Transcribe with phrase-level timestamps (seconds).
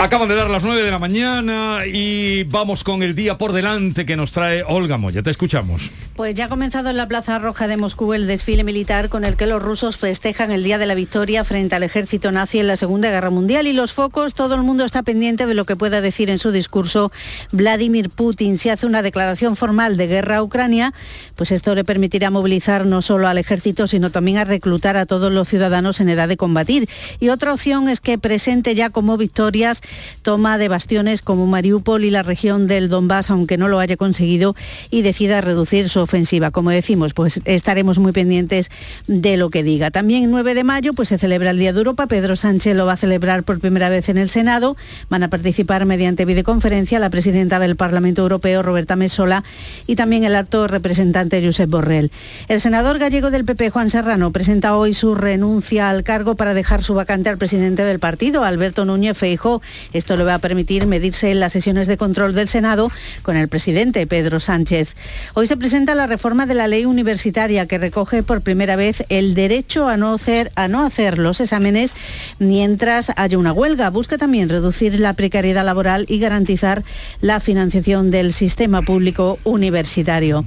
[0.00, 4.06] Acaban de dar las 9 de la mañana y vamos con el día por delante
[4.06, 5.24] que nos trae Olga Moya.
[5.24, 5.90] Te escuchamos.
[6.14, 9.36] Pues ya ha comenzado en la Plaza Roja de Moscú el desfile militar con el
[9.36, 12.76] que los rusos festejan el Día de la Victoria frente al ejército nazi en la
[12.76, 16.00] Segunda Guerra Mundial y los focos, todo el mundo está pendiente de lo que pueda
[16.00, 17.10] decir en su discurso
[17.50, 18.58] Vladimir Putin.
[18.58, 20.92] Si hace una declaración formal de guerra a Ucrania,
[21.34, 25.32] pues esto le permitirá movilizar no solo al ejército, sino también a reclutar a todos
[25.32, 26.88] los ciudadanos en edad de combatir.
[27.20, 29.82] Y otra opción es que presente ya como victorias
[30.22, 34.54] toma de bastiones como Mariupol y la región del Donbass, aunque no lo haya conseguido,
[34.90, 36.50] y decida reducir su ofensiva.
[36.50, 38.70] Como decimos, pues estaremos muy pendientes
[39.06, 39.90] de lo que diga.
[39.90, 42.06] También el 9 de mayo pues se celebra el Día de Europa.
[42.06, 44.76] Pedro Sánchez lo va a celebrar por primera vez en el Senado.
[45.08, 49.44] Van a participar mediante videoconferencia la presidenta del Parlamento Europeo, Roberta Mesola,
[49.86, 52.10] y también el alto representante Josep Borrell.
[52.48, 56.82] El senador gallego del PP, Juan Serrano, presenta hoy su renuncia al cargo para dejar
[56.82, 59.62] su vacante al presidente del partido, Alberto Núñez Feijó.
[59.92, 62.90] Esto le va a permitir medirse en las sesiones de control del Senado
[63.22, 64.94] con el presidente Pedro Sánchez.
[65.34, 69.34] Hoy se presenta la reforma de la ley universitaria que recoge por primera vez el
[69.34, 71.92] derecho a no hacer, a no hacer los exámenes
[72.38, 73.90] mientras haya una huelga.
[73.90, 76.84] Busca también reducir la precariedad laboral y garantizar
[77.20, 80.44] la financiación del sistema público universitario.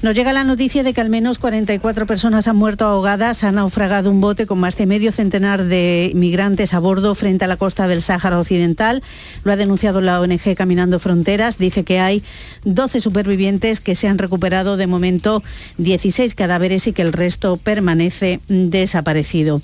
[0.00, 4.12] Nos llega la noticia de que al menos 44 personas han muerto ahogadas, han naufragado
[4.12, 7.88] un bote con más de medio centenar de migrantes a bordo frente a la costa
[7.88, 9.02] del Sáhara Occidental.
[9.42, 11.58] Lo ha denunciado la ONG Caminando Fronteras.
[11.58, 12.22] Dice que hay
[12.62, 15.42] 12 supervivientes que se han recuperado de momento
[15.78, 19.62] 16 cadáveres y que el resto permanece desaparecido.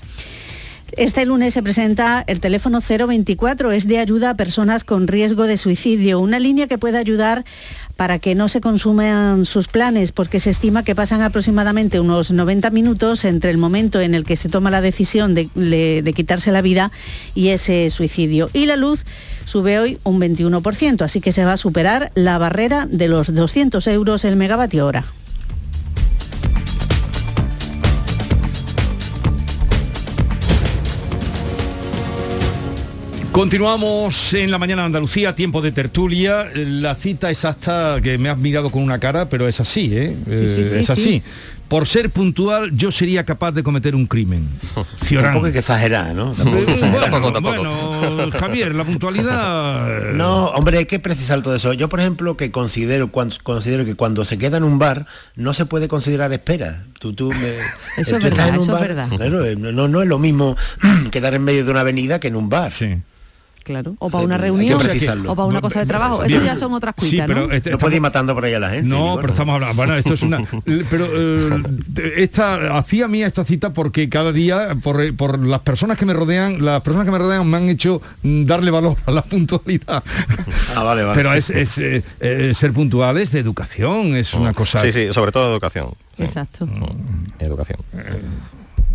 [0.91, 5.57] Este lunes se presenta el teléfono 024, es de ayuda a personas con riesgo de
[5.57, 7.43] suicidio, una línea que puede ayudar
[7.97, 12.69] para que no se consuman sus planes, porque se estima que pasan aproximadamente unos 90
[12.69, 16.91] minutos entre el momento en el que se toma la decisión de, quitarse la vida
[17.33, 18.49] y ese suicidio.
[18.53, 19.05] Y la luz
[19.45, 23.85] sube hoy un 21%, así que se va a superar la barrera de los 200
[23.87, 25.05] euros el megavatio hora.
[33.35, 36.49] Continuamos en la mañana de Andalucía, tiempo de tertulia.
[36.55, 40.15] La cita exacta que me has mirado con una cara, pero es así, ¿eh?
[40.25, 41.01] Sí, sí, sí, es así.
[41.03, 41.23] sí.
[41.67, 44.47] Por ser puntual, yo sería capaz de cometer un crimen.
[45.03, 45.25] Ciorán.
[45.25, 46.31] Tampoco hay que exagerar, ¿no?
[46.31, 47.11] Tampoco hay que exagerar.
[47.41, 50.13] Bueno, bueno, Javier, la puntualidad...
[50.13, 51.73] No, hombre, hay que precisar todo eso.
[51.73, 55.53] Yo, por ejemplo, que considero, cuando, considero que cuando se queda en un bar no
[55.53, 56.85] se puede considerar espera.
[56.99, 57.57] Tú, tú me,
[58.01, 59.09] Eso es tú estás verdad, en un eso es verdad.
[59.09, 60.55] claro, eh, no, no es lo mismo
[61.11, 62.71] quedar en medio de una avenida que en un bar.
[62.71, 62.95] Sí.
[63.65, 63.95] Claro.
[63.97, 64.79] O para una reunión,
[65.27, 66.19] o para una cosa de trabajo.
[66.21, 66.37] bien.
[66.37, 67.51] Eso ya son otras Sí, cuitas, pero ¿no?
[67.51, 68.87] este- No puede ir matando por ahí a la gente.
[68.87, 69.33] No, digo, pero ¿no?
[69.33, 69.75] estamos hablando.
[69.75, 70.39] Bueno, esto es una.
[70.89, 71.63] Pero eh,
[72.17, 76.63] esta hacía mía esta cita porque cada día, por, por las personas que me rodean,
[76.63, 80.03] las personas que me rodean me han hecho mm, darle valor a la puntualidad.
[80.75, 81.15] Ah, vale, vale.
[81.15, 84.77] Pero es, es, eh, eh, ser puntual es de educación, es una cosa.
[84.77, 85.87] Sí, sí, sobre todo educación.
[86.15, 86.23] sí.
[86.23, 86.67] Exacto.
[87.39, 87.79] Educación.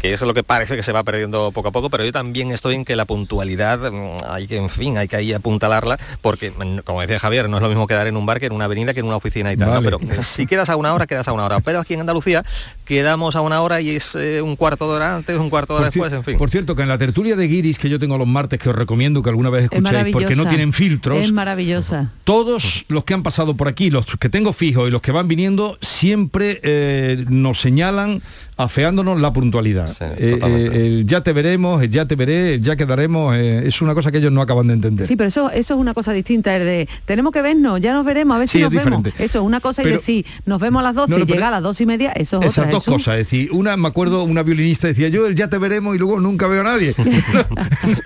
[0.03, 2.12] Que eso es lo que parece que se va perdiendo poco a poco, pero yo
[2.12, 5.99] también estoy en que la puntualidad mm, hay que, en fin, hay que ahí apuntalarla,
[6.22, 8.53] porque, mm, como decía Javier, no es lo mismo quedar en un bar que en
[8.53, 11.06] una avenida que en una oficina y tal, pero eh, si quedas a una hora,
[11.06, 11.60] quedas a una hora.
[11.60, 12.44] Pero aquí en Andalucía
[12.84, 15.81] quedamos a una hora y es eh, un cuarto de hora antes, un cuarto de
[15.81, 16.39] hora Por, después, en fin.
[16.39, 18.75] por cierto, que en la tertulia de Guiris que yo tengo los martes, que os
[18.75, 22.10] recomiendo que alguna vez Es escuchéis, porque no tienen filtros, Es maravillosa.
[22.25, 25.28] todos los que han pasado por aquí, los que tengo fijos y los que van
[25.28, 28.22] viniendo, siempre eh, nos señalan
[28.62, 29.87] afeándonos la puntualidad.
[29.88, 33.62] Sí, Eh, eh, el ya te veremos, el ya te veré, el ya quedaremos, eh,
[33.66, 35.06] es una cosa que ellos no acaban de entender.
[35.06, 38.04] Sí, pero eso, eso es una cosa distinta, el de tenemos que vernos, ya nos
[38.04, 39.06] veremos, a ver Sí, si es nos vemos.
[39.19, 41.26] Eso es una cosa Pero- y decir, nos vemos a las 12 No, no, y
[41.26, 42.72] llega a las dos y media, eso es Esas otra.
[42.72, 45.94] dos cosas, es decir, una, me acuerdo, una violinista decía, yo el ya te veremos
[45.97, 46.94] y luego nunca veo a nadie.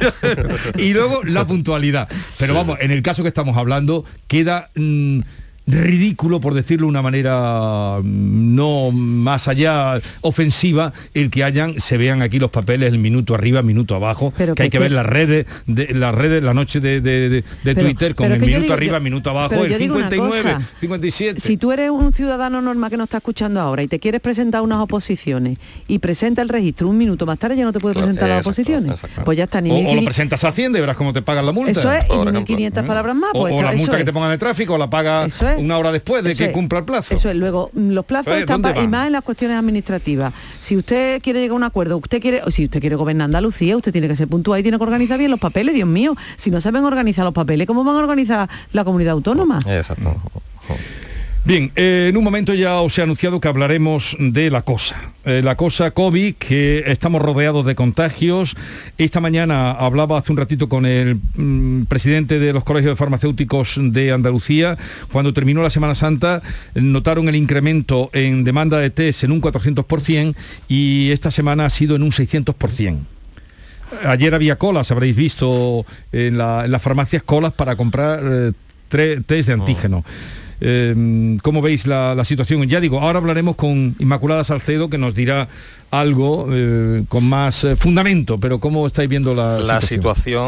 [0.79, 2.09] y luego la puntualidad.
[2.39, 5.21] Pero vamos, en el caso que estamos hablando, queda mm,
[5.67, 11.97] ridículo, por decirlo de una manera mm, no más allá ofensiva, el que hayan, se
[11.97, 14.93] vean aquí los papeles, el minuto arriba, minuto abajo, Pero que hay que- que ver
[14.93, 18.41] las redes, de, las redes, la noche de, de- de- de Pero- Twitter con el
[18.41, 20.71] minuto digo- arriba, yo- minuto abajo, el yo digo una 59, cosa.
[20.81, 21.41] 57.
[21.41, 24.61] Si tú eres un ciudadano normal que no está escuchando ahora y te quieres presentar
[24.63, 25.59] unas oposiciones
[25.89, 28.39] y presenta el registro un minuto más tarde ya no te puedes Claro, presentar las
[28.47, 28.91] exacto, oposiciones.
[28.93, 29.25] exacto.
[29.25, 31.23] Pues ya está, ni o, o lo 1500 presentas a Hacienda y verás cómo te
[31.23, 31.71] pagan la multa.
[31.73, 32.41] Eso es, y por ni ejemplo.
[32.41, 33.31] 1500 palabras más.
[33.35, 34.05] O, pues o la multa eso que es.
[34.05, 35.54] te pongan de tráfico la paga Eso es.
[35.57, 36.51] Una hora después de que es.
[36.53, 37.15] cumpla el plazo.
[37.15, 39.57] Eso es, luego mm, los plazos Oye, están ¿dónde pa- y más en las cuestiones
[39.59, 40.33] administrativas.
[40.59, 43.77] Si usted quiere llegar a un acuerdo, usted quiere, o si usted quiere gobernar Andalucía,
[43.77, 46.17] usted tiene que ser puntual y tiene que organizar bien los papeles, Dios mío.
[46.37, 49.59] Si no saben organizar los papeles, ¿cómo van a organizar la comunidad autónoma?
[49.67, 50.17] Exacto.
[51.47, 54.97] Bien, eh, en un momento ya os he anunciado que hablaremos de la cosa.
[55.27, 58.57] Eh, la cosa COVID, que estamos rodeados de contagios.
[58.97, 63.75] Esta mañana hablaba hace un ratito con el mm, presidente de los colegios de farmacéuticos
[63.79, 64.79] de Andalucía.
[65.13, 66.41] Cuando terminó la Semana Santa,
[66.75, 70.35] notaron el incremento en demanda de test en un 400%
[70.69, 73.01] y esta semana ha sido en un 600%.
[74.07, 78.53] Ayer había colas, habréis visto en, la- en las farmacias colas para comprar eh,
[78.91, 80.07] tre- test de antígeno.
[80.61, 82.63] Eh, ¿Cómo veis la, la situación?
[82.69, 85.49] Ya digo, ahora hablaremos con Inmaculada Salcedo que nos dirá
[86.01, 89.95] algo eh, con más eh, fundamento, pero ¿cómo estáis viendo la, La situación?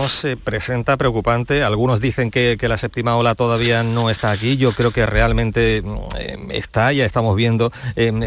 [0.07, 1.63] situación se presenta preocupante.
[1.63, 4.57] Algunos dicen que, que la séptima ola todavía no está aquí.
[4.57, 6.93] Yo creo que realmente mm, eh, está.
[6.93, 7.73] Ya estamos viendo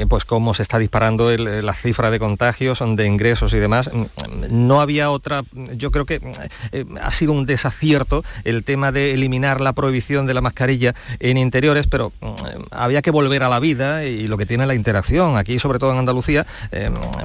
[0.10, 3.90] pues cómo se está disparando el- la cifra de contagios, de ingresos y demás.
[3.94, 4.06] Mm,
[4.68, 5.42] No había otra.
[5.76, 10.34] Yo creo que mm, ha sido un desacierto el tema de eliminar la prohibición de
[10.34, 12.28] la mascarilla en interiores, pero mm,
[12.72, 15.38] había que volver a la vida y lo que tiene la interacción.
[15.38, 16.46] Aquí, sobre todo en Andalucía,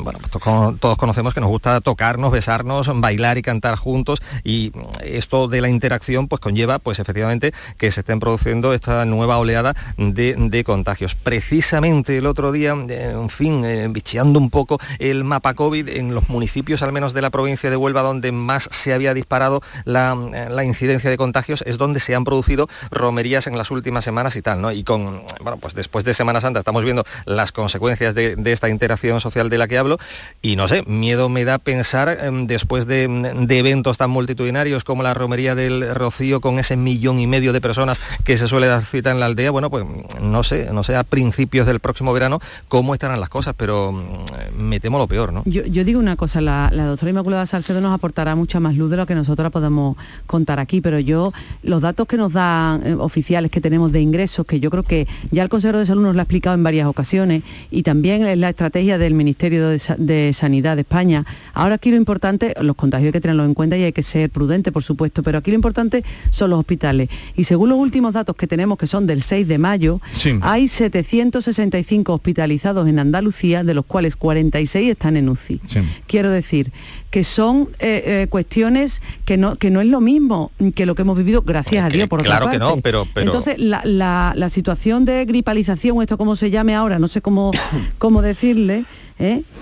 [0.03, 4.73] bueno, pues to- todos conocemos que nos gusta tocarnos, besarnos, bailar y cantar juntos y
[5.03, 9.75] esto de la interacción pues conlleva pues efectivamente que se estén produciendo esta nueva oleada
[9.97, 11.15] de, de contagios.
[11.15, 16.15] Precisamente el otro día, eh, en fin, eh, bicheando un poco el mapa COVID en
[16.15, 20.17] los municipios al menos de la provincia de Huelva donde más se había disparado la,
[20.33, 24.37] eh, la incidencia de contagios es donde se han producido romerías en las últimas semanas
[24.37, 24.73] y tal, ¿no?
[24.73, 28.69] Y con, bueno, pues después de Semana Santa estamos viendo las consecuencias de, de esta
[28.69, 29.99] interacción social de la que hablo
[30.43, 33.05] y no sé, miedo me da pensar em, después de,
[33.49, 38.01] eventos tan multitudinarios como la romería del Rocío con ese millón y medio de personas
[38.25, 39.85] que se suele dar cita en la aldea, bueno, pues
[40.21, 44.61] no sé, no sé a principios del próximo verano cómo estarán las cosas, pero mm,
[44.61, 45.43] me temo lo peor, ¿no?
[45.47, 49.07] Yo, digo una cosa, la, doctora Inmaculada Salcedo nos aportará mucha más luz de lo
[49.07, 49.97] que nosotros podemos
[50.27, 51.33] contar aquí, pero yo,
[51.63, 55.07] los datos que nos dan eh, oficiales que tenemos de ingresos, que yo creo que
[55.31, 58.41] ya el consejero de salud nos lo ha explicado en varias ocasiones, y también en
[58.41, 61.25] la estrategia del Ministerio de, Sa- de Sanidad de España.
[61.53, 64.31] Ahora aquí lo importante, los contagios hay que tenerlos en cuenta y hay que ser
[64.31, 67.09] prudente, por supuesto, pero aquí lo importante son los hospitales.
[67.37, 70.39] Y según los últimos datos que tenemos, que son del 6 de mayo, Sí.
[70.43, 75.61] hay 765 hospitalizados en Andalucía, de los cuales 46 están en UCI.
[75.67, 75.81] Sí.
[76.07, 76.73] Quiero decir
[77.15, 81.03] que son eh, eh, cuestiones que no, que no es lo mismo que lo que
[81.03, 83.83] hemos vivido, gracias a Que Dios, por otra claro que no, pero- pero- Entonces, la,
[83.85, 87.53] la- la situación de gripalización, o esto como se llame ahora, no sé cómo,
[87.99, 88.85] cómo decirle,
[89.21, 89.43] ¿eh?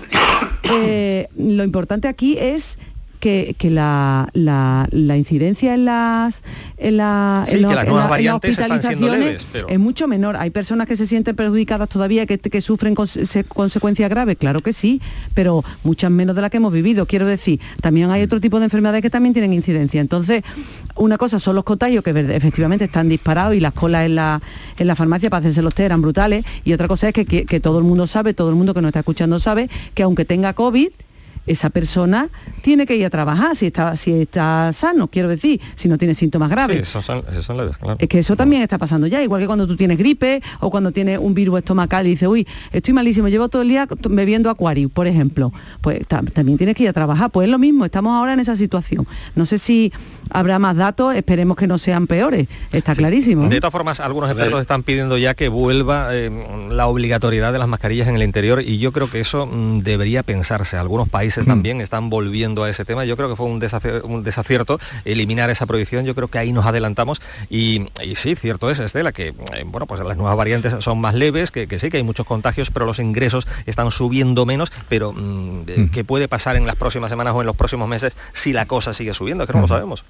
[0.71, 2.79] Eh, lo importante aquí es
[3.23, 6.43] que, que la, la- la incidencia en las
[6.77, 9.69] en, la- Sí, en que las en nuevas en variantes están siendo hospitalizaciones leves, pero-
[9.69, 10.35] es mucho menor.
[10.35, 14.59] Hay personas que se sienten perjudicadas todavía, que, que sufren conse- se- consecuencias graves, claro
[14.59, 15.01] que sí,
[15.33, 17.05] pero muchas menos de las que hemos vivido.
[17.05, 20.01] Quiero decir, también hay otro tipo de enfermedades que también tienen incidencia.
[20.01, 20.43] Entonces,
[20.97, 24.41] una cosa son los contagios que efectivamente están disparados y las colas en la,
[24.77, 26.43] en la farmacia para hacerse los test eran brutales.
[26.65, 28.81] Y otra cosa es que, que- que todo el mundo sabe, todo el mundo que
[28.81, 30.89] nos está escuchando sabe, que aunque tenga COVID,
[31.45, 32.29] esa persona
[32.61, 36.13] tiene que ir a trabajar si está, si está sano, quiero decir, si no tiene
[36.13, 36.77] síntomas graves.
[36.77, 37.97] Sí, esos son, esos son leves, claro.
[37.99, 40.91] Es que eso también está pasando ya, igual que cuando tú tienes gripe o cuando
[40.91, 44.91] tienes un virus estomacal y dices, uy, estoy malísimo, llevo todo el día bebiendo Aquarius,
[44.91, 45.51] por ejemplo.
[45.81, 47.29] Pues ta- también tienes que ir a trabajar.
[47.29, 49.05] Pues es lo mismo, estamos ahora en esa situación.
[49.35, 49.91] No sé si
[50.29, 53.47] habrá más datos, esperemos que no sean peores, está clarísimo.
[53.49, 56.29] De todas formas, algunos expertos están pidiendo ya que vuelva eh,
[56.71, 60.23] la obligatoriedad de las mascarillas en el interior y yo creo que eso mm, debería
[60.23, 60.77] pensarse.
[60.77, 63.05] Algunos países también están volviendo a ese tema.
[63.05, 66.05] Yo creo que fue un, desaci- un desacierto eliminar esa prohibición.
[66.05, 69.85] Yo creo que ahí nos adelantamos y, y sí, cierto es, Estela, que eh, bueno,
[69.87, 72.85] pues las nuevas variantes son más leves, que, que sí, que hay muchos contagios, pero
[72.85, 74.71] los ingresos están subiendo menos.
[74.89, 78.15] Pero mm, eh, ¿qué puede pasar en las próximas semanas o en los próximos meses
[78.33, 79.43] si la cosa sigue subiendo?
[79.43, 80.03] Es que no lo sabemos.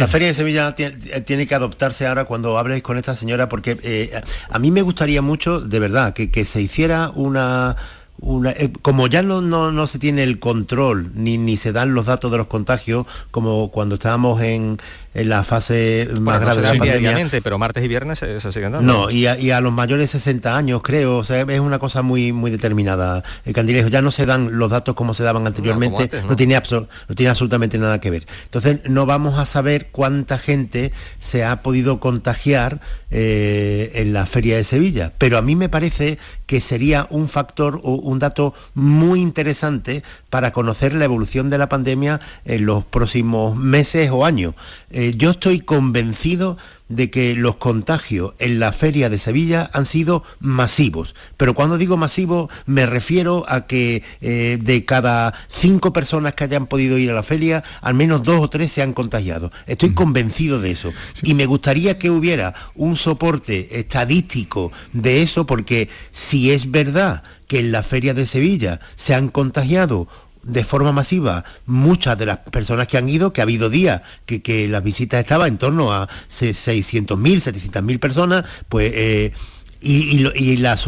[0.00, 3.78] La Feria de Sevilla eh, tiene que adoptarse ahora cuando habléis con esta señora, porque
[3.82, 7.76] eh, a mí me gustaría mucho, de verdad, que, que se hiciera una...
[8.18, 11.92] una- eh, como ya no, no, no se tiene el control ni, ni se dan
[11.94, 14.78] los datos de los contagios como cuando estábamos en,
[15.16, 17.40] en la fase más no grave de la pandemia.
[17.42, 18.92] pero martes y viernes se, siguen dando.
[18.92, 21.78] No, y a, y a los mayores de 60 años, creo, o sea, es una
[21.78, 23.24] cosa muy muy determinada.
[23.46, 26.30] El candilejo ya no se dan los datos como se daban anteriormente, antes, ¿no?
[26.30, 26.36] ¿no?
[26.36, 28.26] tiene absol- no tiene absolutamente nada que ver.
[28.44, 32.80] Entonces, no vamos a saber cuánta gente se ha podido contagiar
[33.10, 37.80] eh, en la Feria de Sevilla, pero a mí me parece que sería un factor
[37.82, 40.02] o un dato muy interesante
[40.36, 44.52] para conocer la evolución de la pandemia en los próximos meses o años.
[44.90, 46.58] Eh, yo estoy convencido
[46.90, 51.14] de que los contagios en la feria de Sevilla han sido masivos.
[51.38, 56.66] Pero cuando digo masivo me refiero a que eh, de cada cinco personas que hayan
[56.66, 59.52] podido ir a la feria, al menos dos o tres se han contagiado.
[59.66, 60.92] Estoy convencido de eso.
[61.22, 67.60] Y me gustaría que hubiera un soporte estadístico de eso, porque si es verdad que
[67.60, 70.08] en la feria de Sevilla se han contagiado
[70.46, 74.42] de forma masiva muchas de las personas que han ido, que ha habido días que,
[74.42, 78.92] que las visitas estaban en torno a 600.000, 700.000 personas, pues...
[78.94, 79.32] Eh,
[79.80, 80.24] y,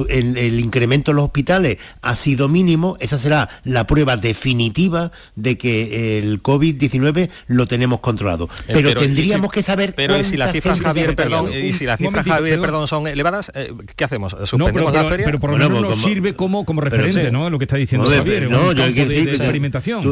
[0.09, 6.19] el, incremento en los hospitales ha sido mínimo, esa será la prueba definitiva de que
[6.19, 8.49] el COVID-19 lo tenemos controlado.
[8.67, 12.27] Eh, pero, tendríamos que saber Pero si las cifras Javier, perdón, y si las cifras
[12.27, 14.37] Javier, perdón, son elevadas, eh, ¿qué hacemos?
[14.45, 15.27] ¿Suspendemos la feria?
[15.27, 17.51] Pero por lo menos nos sirve como, como referente, ¿no?
[17.51, 20.03] Lo que está diciendo Javier, no, yo de, de, experimentación.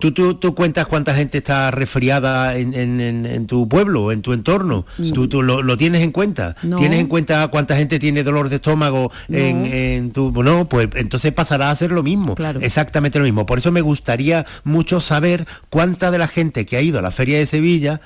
[0.00, 4.32] Tú, tú, tú, cuentas cuánta gente está resfriada en, en, en, tu pueblo, en tu
[4.32, 4.86] entorno.
[5.14, 6.56] Tú, tú lo, lo, tienes en cuenta.
[6.60, 10.32] ¿Tienes en cuenta cuánta gente tiene dolor de estómago en, tu...
[10.42, 13.46] No, pues entonces pasará a ser lo mismo, exactamente lo mismo.
[13.46, 17.10] Por eso me gustaría mucho saber cuánta de la gente que ha ido a la
[17.10, 18.00] Feria de Sevilla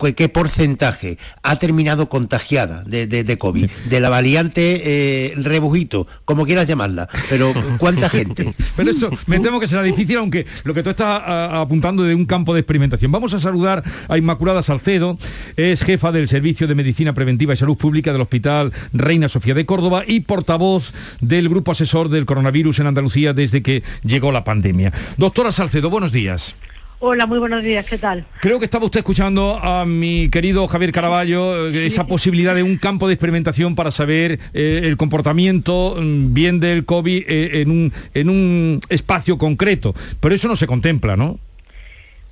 [0.00, 7.08] qué porcentaje ha terminado contagiada de, COVID, de la variante eh, rebujito, como quieras llamarla,
[7.28, 8.54] pero ¿cuánta gente?
[8.76, 12.26] Pero eso me temo que será difícil, aunque lo que tú estás apuntando de un
[12.26, 13.12] campo de experimentación.
[13.12, 15.18] Vamos a saludar a Inmaculada Salcedo,
[15.56, 19.66] es jefa del Servicio de Medicina Preventiva y Salud Pública del Hospital Reina Sofía de
[19.66, 24.92] Córdoba y portavoz del Grupo Asesor del Coronavirus en Andalucía desde que llegó la pandemia.
[25.16, 26.54] Doctora Salcedo, buenos días.
[27.02, 28.26] Hola, muy buenos días, ¿qué tal?
[28.42, 32.76] Creo que estaba usted escuchando a mi querido Javier Caraballo, eh, esa posibilidad de un
[32.76, 37.92] campo de experimentación para saber eh, el comportamiento mm, bien del COVID eh, en, un,
[38.12, 41.38] en un espacio concreto, pero eso no se contempla, ¿no?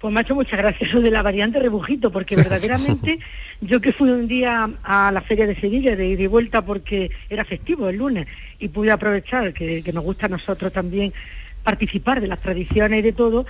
[0.03, 3.21] Pues me ha hecho muchas gracias eso de la variante rebujito, porque verdaderamente
[3.63, 7.11] yo que fui un día a la Feria de Sevilla de ida y vuelta porque
[7.31, 8.27] era festivo el lunes
[8.59, 11.15] y pude aprovechar que, que nos gusta a nosotros también
[11.63, 13.47] participar de las tradiciones y de todo,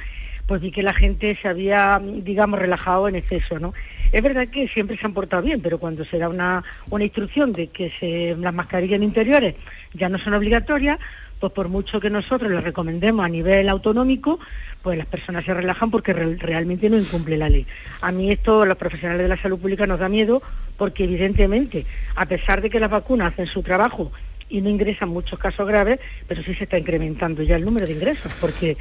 [0.48, 3.74] pues vi que la gente se había, digamos, relajado en exceso, ¿no?
[4.12, 6.64] Es verdad que siempre se han portado bien, pero cuando se da una,
[6.98, 9.56] instrucción de que las mascarillas interiores
[9.92, 10.98] ya no son obligatorias,
[11.38, 14.40] pues por mucho que nosotros les recomendemos a nivel autonómico,
[14.82, 17.66] pues las personas se relajan porque realmente no incumple la ley.
[18.00, 20.42] A mí esto, los profesionales de la salud pública nos da miedo
[20.78, 21.84] porque evidentemente,
[22.16, 24.10] a pesar de que las vacunas hacen su trabajo
[24.48, 27.92] y no ingresan muchos casos graves, pero sí se está incrementando ya el número de
[27.92, 28.78] ingresos, porque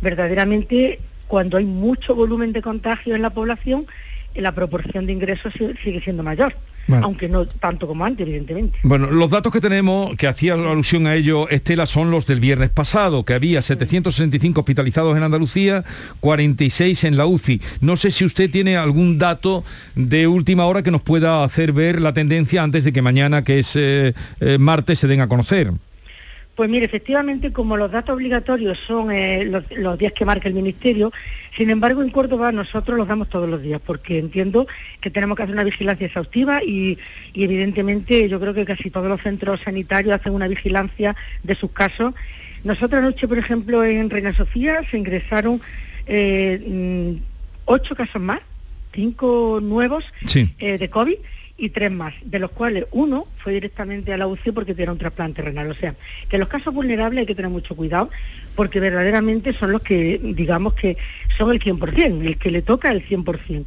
[0.00, 3.86] verdaderamente cuando hay mucho volumen de contagio en la población,
[4.34, 6.54] la proporción de ingresos sigue siendo mayor.
[6.88, 8.78] aunque no tanto como antes, evidentemente.
[8.84, 12.70] Bueno, los datos que tenemos, que hacía alusión a ello, Estela, son los del viernes
[12.70, 15.82] pasado, que había 765 hospitalizados en Andalucía,
[16.20, 17.60] 46 en la UCI.
[17.80, 19.64] No sé si usted tiene algún dato
[19.96, 23.58] de última hora que nos pueda hacer ver la tendencia antes de que mañana, que
[23.58, 25.72] es eh, eh, martes, se den a conocer.
[26.56, 31.12] Pues mire, efectivamente, como los datos obligatorios son eh, los, días que marca el Ministerio,
[31.54, 34.66] sin embargo, en Córdoba nosotros los damos todos los días, porque entiendo
[35.02, 36.96] que tenemos que hacer una vigilancia exhaustiva y,
[37.34, 42.14] evidentemente yo creo que casi todos los centros sanitarios hacen una vigilancia de sus casos.
[42.64, 45.60] Nosotros anoche, por ejemplo, en Reina Sofía se ingresaron
[46.06, 47.22] eh, mm,
[47.66, 48.40] ocho casos más,
[48.92, 50.04] cinco nuevos
[50.58, 51.16] eh, de COVID
[51.58, 54.98] y tres más, de los cuales uno fue directamente a la UCI porque tiene un
[54.98, 55.70] trasplante renal.
[55.70, 55.94] O sea,
[56.28, 58.10] que los casos vulnerables hay que tener mucho cuidado
[58.54, 60.96] porque verdaderamente son los que, digamos que
[61.36, 63.64] son el 100%, el que le toca el 100%.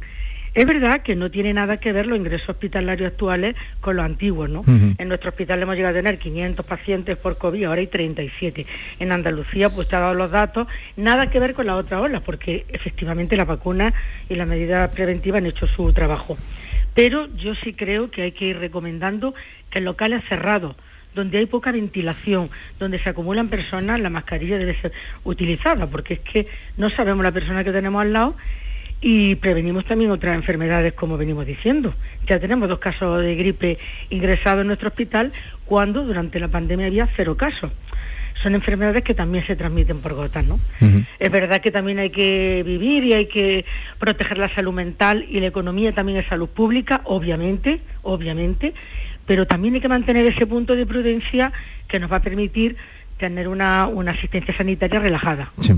[0.52, 4.50] Es verdad que no tiene nada que ver los ingresos hospitalarios actuales con los antiguos,
[4.50, 4.64] ¿no?
[4.66, 8.66] En nuestro hospital hemos llegado a tener 500 pacientes por COVID, ahora hay 37.
[8.98, 10.66] En Andalucía, pues te ha dado los datos,
[10.96, 13.94] nada que ver con la otra ola, porque efectivamente la vacuna
[14.28, 16.36] y las medidas preventivas han hecho su trabajo.
[16.94, 19.34] Pero yo sí creo que hay que ir recomendando
[19.70, 20.74] que en locales cerrados,
[21.14, 24.92] donde hay poca ventilación, donde se acumulan personas, la mascarilla debe ser
[25.22, 28.36] utilizada, porque es que no sabemos la persona que tenemos al lado
[29.00, 31.94] y prevenimos también otras enfermedades, como venimos diciendo.
[32.26, 33.78] Ya tenemos dos casos de gripe
[34.10, 35.32] ingresados en nuestro hospital,
[35.64, 37.70] cuando durante la pandemia había cero casos
[38.42, 40.58] son enfermedades que también se transmiten por gotas, ¿no?
[41.18, 43.64] Es verdad que también hay que vivir y hay que
[43.98, 48.74] proteger la salud mental y la economía también es salud pública, obviamente, obviamente,
[49.26, 51.52] pero también hay que mantener ese punto de prudencia
[51.86, 52.76] que nos va a permitir
[53.18, 55.52] tener una, una asistencia sanitaria relajada.
[55.60, 55.74] Sí.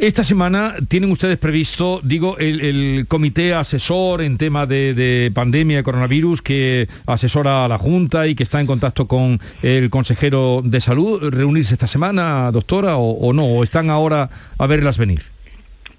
[0.00, 6.40] Esta semana tienen ustedes previsto, digo, el, comité asesor en tema de, pandemia de coronavirus
[6.40, 11.28] que asesora a la Junta y que está en contacto con el consejero de salud,
[11.30, 15.22] reunirse esta semana, doctora, o, no, o están ahora a verlas venir.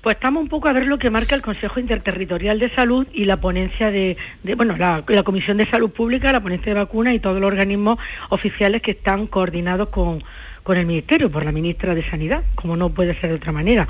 [0.01, 3.25] Pues estamos un poco a ver lo que marca el Consejo Interterritorial de Salud y
[3.25, 4.17] la ponencia de,
[4.57, 7.99] bueno, la, la Comisión de Salud Pública, la ponencia de vacunas y todos los organismos
[8.29, 10.23] oficiales que están coordinados con,
[10.63, 13.87] con el Ministerio, por la ministra de Sanidad, como no puede ser de otra manera.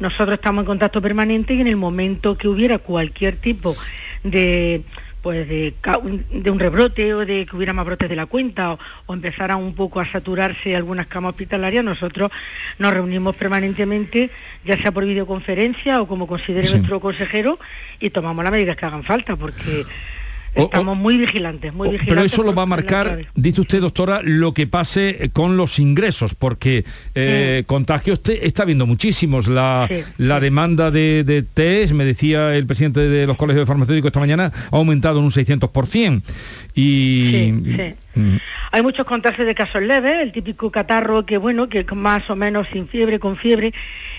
[0.00, 3.76] Nosotros estamos en contacto permanente y en el momento que hubiera cualquier tipo
[4.24, 4.82] de
[5.22, 5.74] pues de,
[6.30, 9.56] de un rebrote o de que hubiera más brotes de la cuenta o, o empezara
[9.56, 12.30] un poco a saturarse algunas camas hospitalarias, nosotros
[12.78, 14.30] nos reunimos permanentemente,
[14.64, 16.74] ya sea por videoconferencia o como considere Sí.
[16.74, 17.58] nuestro consejero,
[17.98, 19.84] y tomamos las medidas que hagan falta, porque
[20.64, 22.14] estamos muy vigilantes, muy vigilantes.
[22.14, 26.34] Pero eso lo va a marcar, dice usted, doctora, lo que pase con los ingresos,
[26.34, 26.84] porque
[27.14, 29.46] eh, contagios te- está habiendo muchísimos.
[29.48, 33.66] La, Sí, la demanda de, de test, me decía el presidente de los colegios de
[33.66, 36.22] farmacéuticos esta mañana, ha aumentado en un 600%.
[36.74, 37.94] Y, Sí, sí.
[38.16, 38.36] Mm,
[38.72, 42.66] Hay muchos contagios de casos leves, el típico catarro que bueno, que más o menos
[42.72, 43.72] sin fiebre, con fiebre,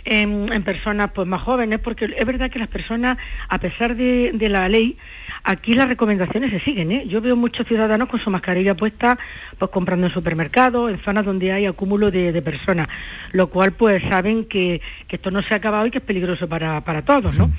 [0.06, 3.18] en, en personas pues más jóvenes, porque es verdad que las personas,
[3.50, 4.98] a pesar de, de la ley,
[5.44, 6.92] aquí las recomendaciones se siguen.
[6.92, 7.04] ¿eh?
[7.08, 9.18] Yo veo muchos ciudadanos con su mascarilla puesta,
[9.58, 12.88] pues comprando en supermercados, en zonas donde hay acúmulo de, de personas,
[13.32, 16.48] lo cual pues saben que, que esto no se ha acabado y que es peligroso
[16.48, 17.52] para, para todos, ¿no?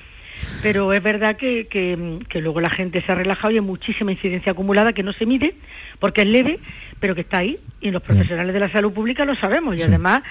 [0.63, 4.13] Pero es verdad que, que- que luego la gente se ha relajado y hay muchísima
[4.13, 5.55] incidencia acumulada que no se mide
[5.99, 6.59] porque es leve,
[7.01, 7.59] pero que está ahí.
[7.81, 9.77] Y los profesionales de la salud pública lo sabemos.
[9.77, 10.23] Y además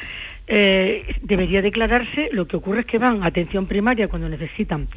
[0.48, 4.88] eh, debería declararse, lo que ocurre es que van a atención primaria cuando necesitan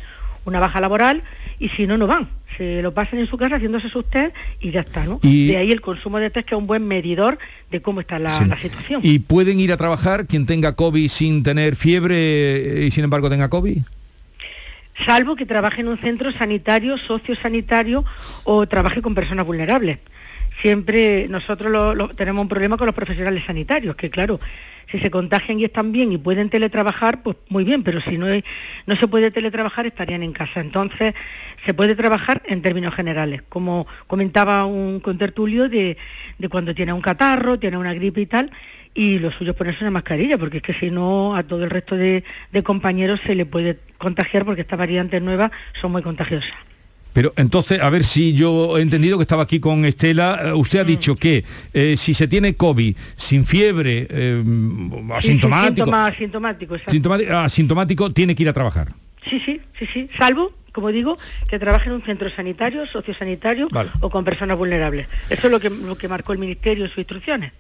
[0.46, 1.22] una baja laboral
[1.58, 2.28] y si no, no van.
[2.56, 5.20] Se lo pasan en su casa haciéndose sus test y ya está, ¿no?
[5.22, 7.38] Y- De ahí el consumo de test que es un buen medidor
[7.70, 8.44] de cómo está la, sí.
[8.46, 9.00] la situación.
[9.04, 13.28] ¿Y pueden ir a trabajar quien tenga COVID sin tener fiebre eh, y sin embargo
[13.28, 13.78] tenga COVID?
[15.04, 18.04] Salvo que trabaje en un centro sanitario, sociosanitario
[18.44, 19.98] o trabaje con personas vulnerables.
[20.60, 24.40] Siempre nosotros lo- lo- tenemos un problema con los profesionales sanitarios, que claro,
[24.90, 28.26] si se contagian y están bien y pueden teletrabajar, pues muy bien, pero si no,
[28.86, 30.60] no se puede teletrabajar estarían en casa.
[30.60, 31.14] Entonces,
[31.64, 35.96] se puede trabajar en términos generales, como comentaba un contertulio de,
[36.38, 38.50] de cuando tiene un catarro, tiene una gripe y tal,
[38.94, 41.70] y lo suyo es ponerse una mascarilla, porque es que si no a todo el
[41.70, 46.52] resto de, de compañeros se le puede contagiar porque estas variantes nuevas son muy contagiosas.
[47.12, 50.40] Pero entonces, a ver si yo he entendido que estaba aquí con Estela.
[50.44, 51.44] eh, Usted ha dicho que
[51.74, 54.44] eh, si se tiene COVID sin fiebre, eh,
[55.12, 56.94] asintomático, Sí, asintomático, exacto.
[56.94, 58.92] sintomati- asintomático, tiene que ir a trabajar.
[59.28, 60.08] Sí, sí, sí, sí.
[60.16, 63.90] Salvo, como digo, que trabaje en un centro sanitario, sociosanitario Vale.
[64.00, 65.08] o con personas vulnerables.
[65.28, 67.52] Eso es lo que, lo que marcó el Ministerio en sus instrucciones.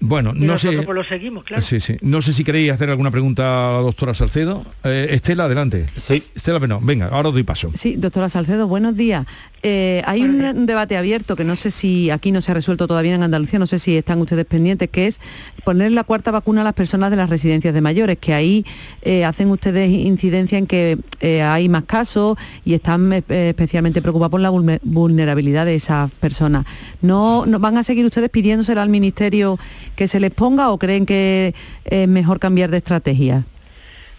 [0.00, 0.86] Bueno, no nosotros sé.
[0.86, 1.62] pues lo seguimos, claro.
[1.62, 1.96] Sí, sí.
[2.02, 4.64] No sé si queréis hacer alguna pregunta a la doctora Salcedo.
[4.84, 5.86] Eh, Estela, adelante.
[5.98, 6.22] Sí.
[6.34, 7.70] Estela, no, venga, ahora os doy paso.
[7.74, 9.26] Sí, doctora Salcedo, buenos días.
[9.62, 13.14] Eh, hay un, debate abierto que no sé si aquí no se ha resuelto todavía
[13.14, 15.20] en Andalucía, no sé si están ustedes pendientes, que es
[15.64, 18.64] poner la cuarta vacuna a las personas de las residencias de mayores, que ahí
[19.02, 24.40] eh, hacen ustedes incidencia en que eh, hay más casos y están especialmente preocupados por
[24.40, 26.64] la vulne- vulnerabilidad de esas personas.
[27.02, 29.58] ¿No, ¿No van a seguir ustedes pidiéndosela al Ministerio
[29.96, 33.44] que se les ponga o creen que es mejor cambiar de estrategia?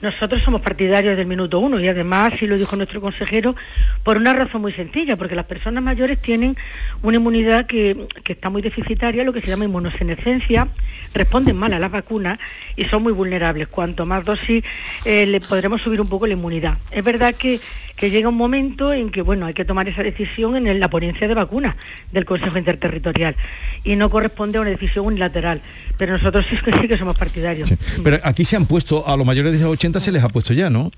[0.02, 3.56] Nosotros somos partidarios del minuto uno y además, sí lo dijo nuestro consejero,
[4.04, 6.56] por una razón muy sencilla, porque las personas mayores tienen
[7.02, 10.70] una inmunidad que, que está muy deficitaria, lo que se llama inmunosenescencia,
[11.14, 12.40] responden mal a las vacunas
[12.76, 13.68] y son muy vulnerables.
[13.68, 14.64] Cuanto más dosis
[15.06, 16.78] eh, le podremos subir un poco la inmunidad.
[16.92, 17.60] Es verdad que,
[17.96, 21.28] que llega un momento en que bueno hay que tomar esa decisión en la ponencia
[21.28, 21.76] de vacunas
[22.12, 23.36] del Consejo Interterritorial
[23.84, 25.62] y no corresponde a una decisión unilateral.
[25.98, 27.70] Pero nosotros sí que sí que somos partidarios.
[28.04, 30.54] Pero aquí se han puesto, a los mayores de esos 80 se les ha puesto
[30.54, 30.92] ya, ¿no?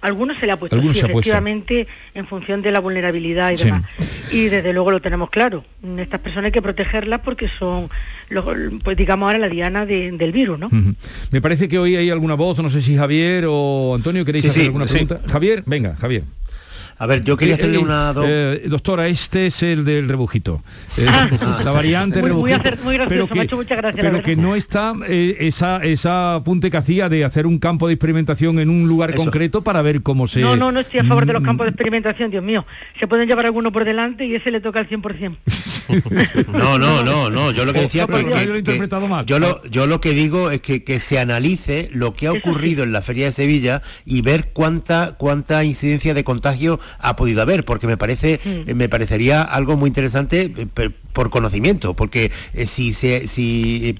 [0.00, 1.28] Algunos se le ha puesto, Algunos sí, se ha puesto.
[1.30, 3.64] efectivamente, en función de la vulnerabilidad y Sí.
[3.64, 3.82] demás.
[4.30, 5.64] Y desde luego lo tenemos claro.
[5.96, 7.90] Estas personas hay que protegerlas porque son,
[8.28, 8.44] lo-
[8.84, 10.70] pues digamos ahora, la diana de- del virus, ¿no?
[11.32, 14.50] Me parece que hoy hay alguna voz, no sé si Javier o Antonio, ¿queréis Sí,
[14.50, 15.04] hacer sí, alguna sí.
[15.04, 15.32] pregunta?
[15.32, 16.22] Javier, venga, Javier.
[17.00, 18.12] A ver, yo quería Eh, hacerle eh, una...
[18.12, 20.62] do- eh, doctora, este es el del rebujito.
[20.96, 21.28] Eh, Ah.
[21.64, 22.68] la variante Muy- muy rebujito.
[22.76, 24.94] acer- muy gracioso, pero me que, ha hecho mucha gracia, la pero que no está
[25.06, 29.10] eh, esa, esa apunte que hacía de hacer un campo de experimentación en un lugar
[29.10, 29.18] Eso.
[29.18, 30.40] concreto para ver cómo se...
[30.40, 32.66] No, no, no estoy a favor de los Mm, campos de experimentación, Dios mío.
[32.98, 35.36] Se pueden llevar alguno por delante y ese le toca al 100%.
[36.52, 37.50] No, no, no, no.
[37.52, 39.24] Yo lo que decía Oh, que, perdón, que- yo lo he que- mal.
[39.26, 42.38] yo lo yo lo que digo es que, que se analice lo que ha sí.
[42.38, 47.42] ocurrido en la feria de Sevilla y ver cuánta cuánta incidencia de contagio ha podido
[47.42, 48.70] haber, porque me parece Mm.
[48.70, 53.96] eh, me parecería algo muy interesante eh, por conocimiento, porque eh, si se si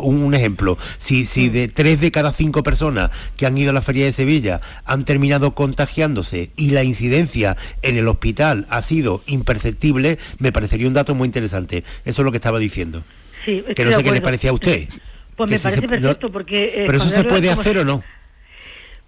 [0.00, 1.52] un, ejemplo, si si Mm.
[1.52, 5.04] de tres de cada cinco personas que han ido a la feria de Sevilla han
[5.04, 11.14] terminado contagiándose y la incidencia en el hospital ha sido imperceptible, me parecería un dato
[11.14, 11.84] muy interesante.
[12.04, 13.02] Eso es lo que estaba diciendo.
[13.44, 14.88] Sí, Que no sé qué le parecía a usted.
[15.36, 16.64] Pues me parece se- perfecto porque...
[16.64, 18.02] eh, Pero eso se puede hacer o no.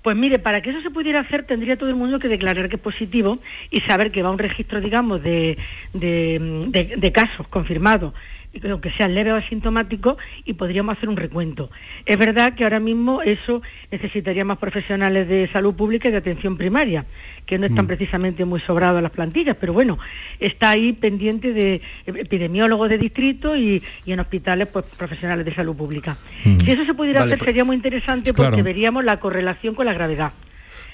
[0.04, 2.76] Pues mire, para que eso se pudiera hacer tendría todo el mundo que declarar que
[2.76, 3.38] es positivo
[3.70, 5.56] y saber que va a un registro, digamos, de,
[5.94, 8.12] de casos confirmados
[8.70, 11.70] aunque sea leve o asintomático, y podríamos hacer un recuento.
[12.06, 16.56] Es verdad que ahora mismo eso necesitaría más profesionales de salud pública y de atención
[16.56, 17.06] primaria,
[17.46, 17.88] que no están mm.
[17.88, 19.98] precisamente muy sobrados las plantillas, pero bueno,
[20.40, 26.16] está ahí pendiente de epidemiólogos de distrito y, en hospitales pues profesionales de salud pública.
[26.44, 26.58] Mm.
[26.60, 29.92] Si eso se pudiera hacer pues sería muy interesante porque veríamos la correlación con la
[29.92, 30.32] gravedad.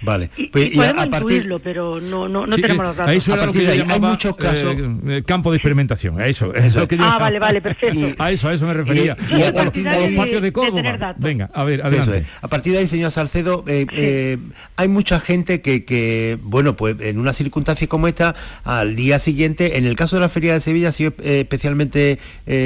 [0.02, 0.30] Vale.
[0.36, 3.14] Y, pues, podemos incluirlo, pero no, no, no tenemos los datos.
[3.14, 4.76] Eso que ahí, hay muchos casos...
[4.76, 6.54] Eh, eh, campo de experimentación, a eso.
[6.54, 8.00] Es lo que ah, vale, vale, perfecto.
[8.22, 9.16] a eso, a eso me refería.
[9.30, 11.14] Y, a, partir de, los patios de Córdoba.
[11.18, 12.24] Venga, a ver, adelante.
[12.40, 14.38] A partir de ahí, señor Salcedo, eh,
[14.76, 18.34] hay mucha gente que, que, bueno, pues en una circunstancia como esta,
[18.64, 22.18] al día siguiente, en el caso de la Feria de Sevilla ha sido especialmente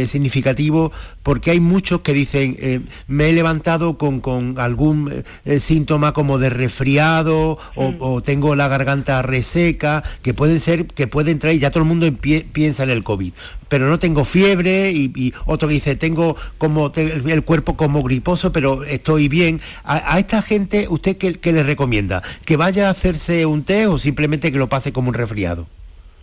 [0.09, 0.93] significativo
[1.23, 5.25] porque hay muchos que dicen, me he levantado con, con algún
[5.59, 7.97] síntoma como de resfriado, Mm.
[7.99, 12.07] o, tengo la garganta reseca, que pueden ser, que pueden traer, ya todo el mundo
[12.53, 13.33] piensa en el COVID,
[13.69, 19.29] pero no tengo fiebre y, otro dice, tengo como el cuerpo como griposo, pero estoy
[19.29, 19.61] bien.
[19.85, 22.23] A, esta gente, ¿usted qué, le recomienda?
[22.45, 25.67] ¿Que vaya a hacerse un té o simplemente que lo pase como un resfriado?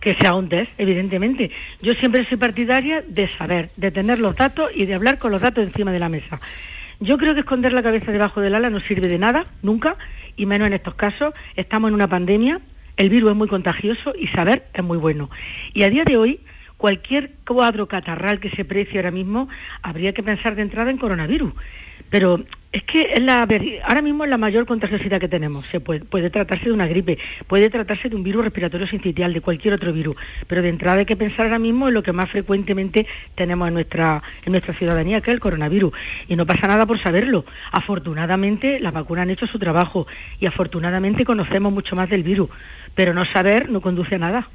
[0.00, 1.52] que sea un test, evidentemente.
[1.80, 5.40] Yo siempre soy partidaria de saber, de tener los datos y de hablar con los
[5.40, 6.40] datos encima de la mesa.
[6.98, 9.96] Yo creo que esconder la cabeza debajo del ala no sirve de nada, nunca,
[10.36, 11.34] y menos en estos casos.
[11.56, 12.60] Estamos en una pandemia,
[12.96, 15.30] el virus es muy contagioso y saber es muy bueno.
[15.72, 16.40] Y a día de hoy,
[16.76, 19.48] cualquier cuadro catarral que se precie ahora mismo,
[19.82, 21.52] habría que pensar de entrada en coronavirus.
[22.10, 23.46] Pero es que la,
[23.84, 25.66] ahora mismo es la mayor contagiosidad que tenemos.
[25.66, 29.42] Se puede, puede, tratarse de una gripe, puede tratarse de un virus respiratorio sincitial, de
[29.42, 30.16] cualquier otro virus.
[30.46, 33.74] Pero de entrada hay que pensar ahora mismo en lo que más frecuentemente tenemos en
[33.74, 35.92] nuestra, en nuestra ciudadanía, que es el coronavirus.
[36.28, 37.44] Y no pasa nada por saberlo.
[37.72, 40.06] Afortunadamente las vacunas han hecho su trabajo
[40.40, 42.48] y afortunadamente conocemos mucho más del virus.
[42.94, 44.48] Pero no saber no conduce a nada.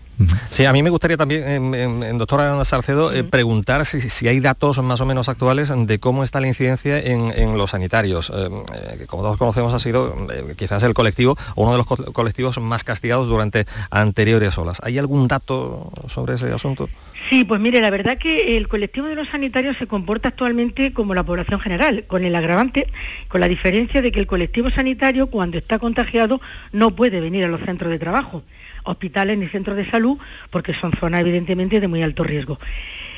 [0.50, 5.00] Sí, a mí me gustaría también, en, doctora Salcedo, eh, preguntar si, hay datos más
[5.02, 8.50] o menos actuales de cómo está la incidencia en, los sanitarios, eh,
[8.98, 12.84] que como todos conocemos ha sido quizás el colectivo o uno de los colectivos más
[12.84, 14.80] castigados durante anteriores olas.
[14.84, 16.90] ¿Hay algún dato sobre ese asunto?
[17.30, 21.14] Sí, pues mire, la verdad que el colectivo de los sanitarios se comporta actualmente como
[21.14, 22.88] la población general, con el agravante,
[23.28, 27.48] con la diferencia de que el colectivo sanitario cuando está contagiado no puede venir a
[27.50, 28.44] los centros de trabajo
[28.88, 30.18] hospitales ni centros de salud,
[30.50, 32.60] porque son zonas evidentemente de muy alto riesgo.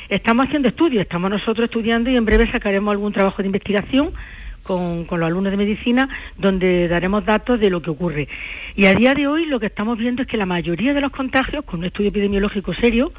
[0.10, 4.13] Estamos haciendo estudios, estamos nosotros estudiando y en breve sacaremos algún trabajo de investigación
[4.63, 8.27] con, los alumnos de medicina, donde daremos datos de lo que ocurre.
[8.75, 11.12] Y a día de hoy lo que estamos viendo es que la mayoría de los
[11.12, 13.12] contagios, con un estudio epidemiológico serio,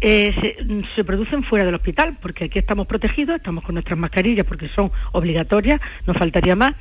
[0.00, 4.46] eh, se, se, producen fuera del hospital, porque aquí estamos protegidos, estamos con nuestras mascarillas
[4.46, 6.74] porque son obligatorias, nos faltaría más,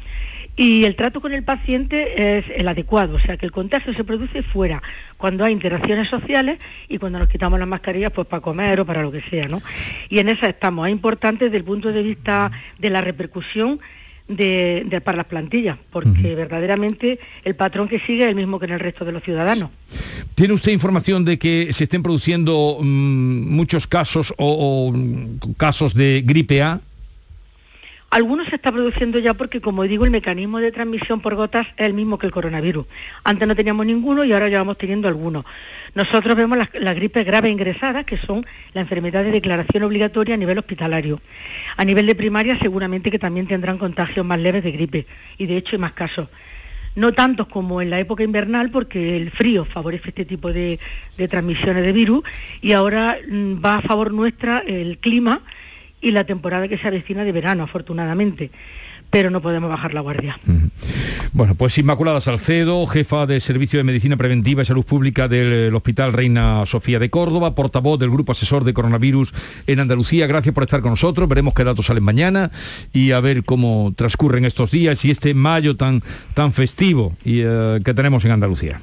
[0.55, 4.03] y el trato con el paciente es el adecuado, o sea que el contagio se
[4.03, 4.81] produce fuera,
[5.17, 9.01] cuando hay interacciones sociales y cuando nos quitamos las mascarillas pues para comer o para
[9.01, 9.61] lo que sea, ¿no?
[10.09, 10.87] Y en esa estamos.
[10.87, 13.79] Es importante desde el punto de vista de la repercusión
[14.29, 18.73] de, para las plantillas, porque verdaderamente el patrón que sigue es el mismo que en
[18.73, 19.71] el resto de los ciudadanos.
[20.35, 26.23] ¿Tiene usted información de que se estén produciendo mm, muchos casos o, o casos de
[26.25, 26.79] gripe A?
[28.11, 31.85] Algunos se está produciendo ya porque, como digo, el mecanismo de transmisión por gotas es
[31.85, 32.87] el mismo que el coronavirus.
[33.23, 35.45] Antes no teníamos ninguno y ahora ya vamos teniendo algunos.
[35.93, 40.57] Nosotros vemos las, gripes graves ingresadas, que son la enfermedad de declaración obligatoria a nivel
[40.57, 41.21] hospitalario.
[41.77, 45.05] A nivel de primaria seguramente que también tendrán contagios más leves de gripe
[45.37, 46.29] y de hecho hay más casos.
[46.95, 50.79] No tantos como en la época invernal porque el frío favorece este tipo de,
[51.15, 52.23] de transmisiones de virus
[52.61, 55.43] y ahora mm, va a favor nuestra el clima
[56.01, 58.51] y la temporada que se avecina de verano, afortunadamente
[59.09, 60.39] pero no podemos bajar la guardia.
[61.33, 66.13] Bueno, pues Inmaculada Salcedo, jefa de Servicio de Medicina Preventiva y Salud Pública del Hospital
[66.13, 69.33] Reina Sofía de Córdoba, portavoz del Grupo Asesor de Coronavirus
[69.67, 70.27] en Andalucía.
[70.27, 71.27] Gracias por estar con nosotros.
[71.27, 72.51] Veremos qué datos salen mañana
[72.93, 77.79] y a ver cómo transcurren estos días y este mayo tan, tan festivo y, eh,
[77.83, 78.79] que tenemos en Andalucía.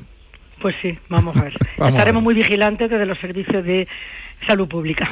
[0.61, 1.57] Pues sí, vamos a ver.
[1.87, 3.87] Estaremos muy vigilantes desde los servicios de
[4.47, 5.11] salud pública.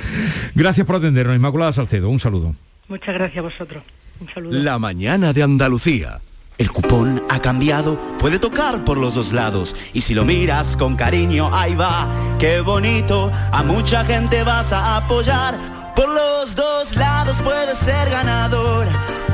[0.55, 2.09] Gracias por atendernos, Inmaculada Salcedo.
[2.09, 2.55] Un saludo.
[2.89, 3.83] Muchas gracias a vosotros.
[4.21, 4.59] Un saludo.
[4.59, 6.21] La mañana de Andalucía.
[6.57, 9.75] El cupón ha cambiado, puede tocar por los dos lados.
[9.93, 13.33] Y si lo miras con cariño, ahí va, qué bonito.
[13.51, 15.59] A mucha gente vas a apoyar.
[15.97, 18.87] Por los dos lados puedes ser ganador.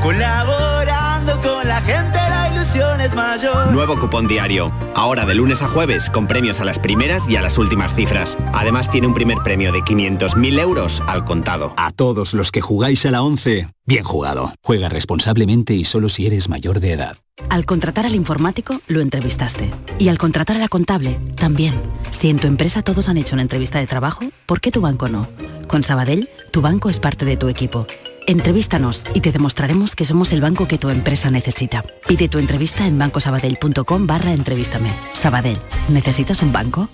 [0.02, 3.72] Colaborando con la gente, la ilusión ilusión es mayor.
[3.72, 4.70] Nuevo cupón diario.
[4.94, 8.36] Ahora de lunes a jueves con premios a las primeras y a las últimas cifras.
[8.52, 11.72] Además tiene un primer premio de 500.000 euros al contado.
[11.76, 14.52] A todos los que jugáis a la 11, bien jugado.
[14.62, 17.16] Juega responsablemente y solo si eres mayor de edad.
[17.48, 19.70] Al contratar al informático, lo entrevistaste.
[19.98, 21.80] Y al contratar a la contable, también.
[22.10, 25.08] Si en tu empresa todos han hecho una entrevista de trabajo, ¿por qué tu banco
[25.08, 25.26] no?
[25.66, 27.86] Con Sabadell, tu banco es parte de tu equipo.
[28.30, 31.82] Entrevístanos y te demostraremos que somos el banco que tu empresa necesita.
[32.06, 34.92] Pide tu entrevista en bancosabadell.com barra entrevístame.
[35.14, 36.88] Sabadell, ¿necesitas un banco?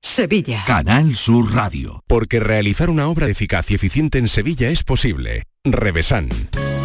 [0.00, 0.62] Sevilla.
[0.64, 2.04] Canal Sur Radio.
[2.06, 5.42] Porque realizar una obra eficaz y eficiente en Sevilla es posible.
[5.64, 6.28] Revesan.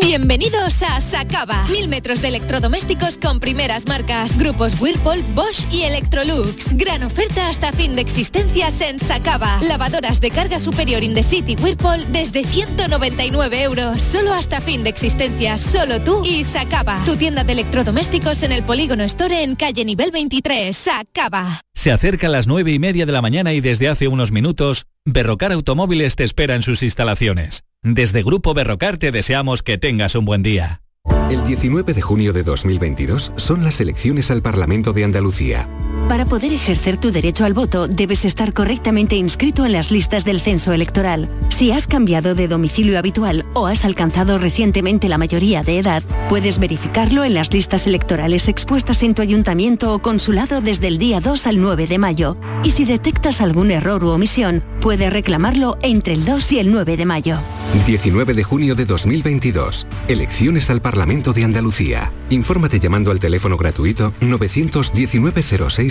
[0.00, 1.64] Bienvenidos a Sacaba.
[1.70, 4.38] Mil metros de electrodomésticos con primeras marcas.
[4.38, 6.76] Grupos Whirlpool, Bosch y Electrolux.
[6.76, 9.58] Gran oferta hasta fin de existencias en Sacaba.
[9.62, 14.02] Lavadoras de carga superior in the city Whirlpool desde 199 euros.
[14.02, 15.60] Solo hasta fin de existencias.
[15.62, 17.02] Solo tú y Sacaba.
[17.04, 20.76] Tu tienda de electrodomésticos en el Polígono Store en calle nivel 23.
[20.76, 21.62] Sacaba.
[21.74, 24.86] Se acerca a las nueve y media de la mañana y desde hace unos minutos,
[25.04, 27.62] Berrocar Automóviles te espera en sus instalaciones.
[27.82, 30.82] Desde Grupo Berrocar te deseamos que tengas un buen día.
[31.30, 35.68] El 19 de junio de 2022 son las elecciones al Parlamento de Andalucía.
[36.08, 40.40] Para poder ejercer tu derecho al voto, debes estar correctamente inscrito en las listas del
[40.40, 41.28] censo electoral.
[41.48, 46.60] Si has cambiado de domicilio habitual o has alcanzado recientemente la mayoría de edad, puedes
[46.60, 51.44] verificarlo en las listas electorales expuestas en tu ayuntamiento o consulado desde el día 2
[51.48, 52.36] al 9 de mayo.
[52.62, 56.96] Y si detectas algún error u omisión, puedes reclamarlo entre el 2 y el 9
[56.96, 57.40] de mayo.
[57.84, 59.86] 19 de junio de 2022.
[60.08, 62.12] Elecciones al Parlamento de Andalucía.
[62.30, 64.12] Infórmate llamando al teléfono gratuito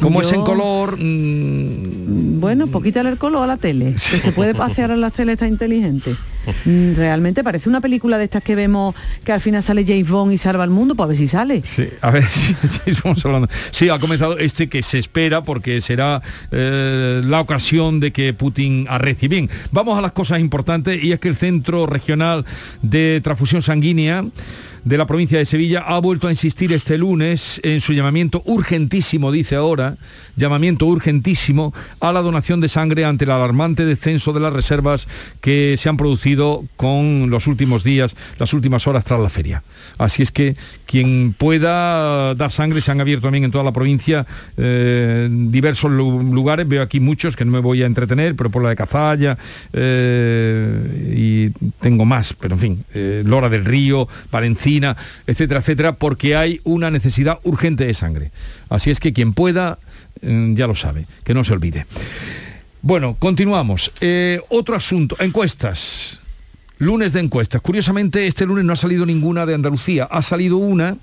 [0.00, 0.96] Como es en color?
[0.98, 5.32] Bueno, pues quítale el color a la tele, que se puede pasear en la tele
[5.32, 6.16] está inteligente.
[6.64, 10.32] Mm, Realmente parece una película de estas que vemos que al final sale James Bond
[10.32, 11.60] y salva al mundo, pues a ver si sale.
[11.64, 12.92] Sí, a ver si
[13.24, 13.48] hablando.
[13.70, 18.86] Sí, ha comenzado este que se espera porque será eh, la ocasión de que Putin
[18.88, 19.28] arrecie.
[19.28, 22.44] Bien, vamos a las cosas importantes y es que el Centro Regional
[22.82, 24.24] de Transfusión Sanguínea
[24.84, 29.32] de la provincia de Sevilla ha vuelto a insistir este lunes en su llamamiento urgentísimo,
[29.32, 29.96] dice ahora,
[30.36, 35.08] llamamiento urgentísimo a la donación de sangre ante el alarmante descenso de las reservas
[35.40, 36.33] que se han producido
[36.76, 39.62] con los últimos días, las últimas horas tras la feria.
[39.98, 44.26] Así es que quien pueda dar sangre, se han abierto también en toda la provincia
[44.56, 48.62] eh, diversos lu- lugares, veo aquí muchos que no me voy a entretener, pero por
[48.62, 49.38] la de Cazalla
[49.72, 56.36] eh, y tengo más, pero en fin, eh, Lora del Río, Valencina, etcétera, etcétera, porque
[56.36, 58.30] hay una necesidad urgente de sangre.
[58.68, 59.78] Así es que quien pueda,
[60.22, 61.86] ya lo sabe, que no se olvide.
[62.82, 63.92] Bueno, continuamos.
[64.48, 66.20] Otro asunto, encuestas.
[66.78, 67.60] Lunes de encuestas.
[67.60, 70.04] Curiosamente, este lunes no ha salido ninguna de Andalucía.
[70.10, 70.96] Ha salido una,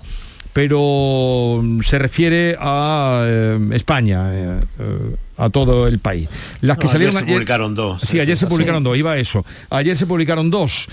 [0.52, 6.28] pero mm, se refiere a eh, España, eh, eh, a todo el país.
[6.60, 8.02] Las que No, ayer salieron se publicaron dos.
[8.02, 9.44] Sí, ayer se publicaron dos, iba a eso.
[9.70, 10.88] Ayer se publicaron dos.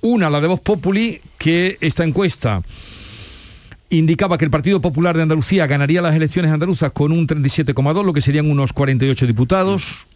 [0.00, 2.62] Una, la de Voz Populi, que esta encuesta
[3.90, 8.12] indicaba que el Partido Popular de Andalucía ganaría las elecciones andaluzas con un 37,2, lo
[8.12, 10.06] que serían unos 48 diputados,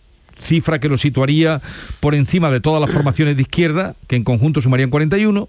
[0.41, 1.61] cifra que lo situaría
[2.01, 5.49] por encima de todas las formaciones de izquierda, que en conjunto sumarían 41.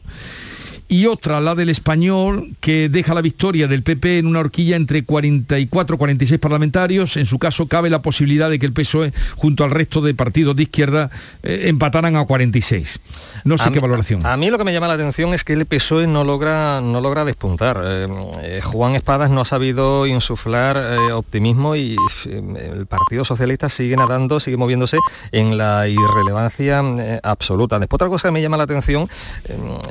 [0.91, 5.05] Y otra, la del español, que deja la victoria del PP en una horquilla entre
[5.05, 7.15] 44 y 46 parlamentarios.
[7.15, 10.55] En su caso, cabe la posibilidad de que el PSOE, junto al resto de partidos
[10.55, 11.11] de izquierda,
[11.43, 12.99] eh, empataran a 46.
[13.45, 14.25] No sé A qué mí- valoración.
[14.25, 17.01] A mí lo que me llama la atención es que el PSOE no logra, no
[17.01, 17.79] logra despuntar.
[17.83, 18.07] Eh,
[18.41, 24.39] eh, Juan Espadas no ha sabido insuflar eh, optimismo y el Partido Socialista sigue nadando,
[24.39, 24.97] sigue moviéndose
[25.31, 26.83] en la irrelevancia
[27.21, 27.77] absoluta.
[27.77, 29.07] Después otra cosa que me llama la atención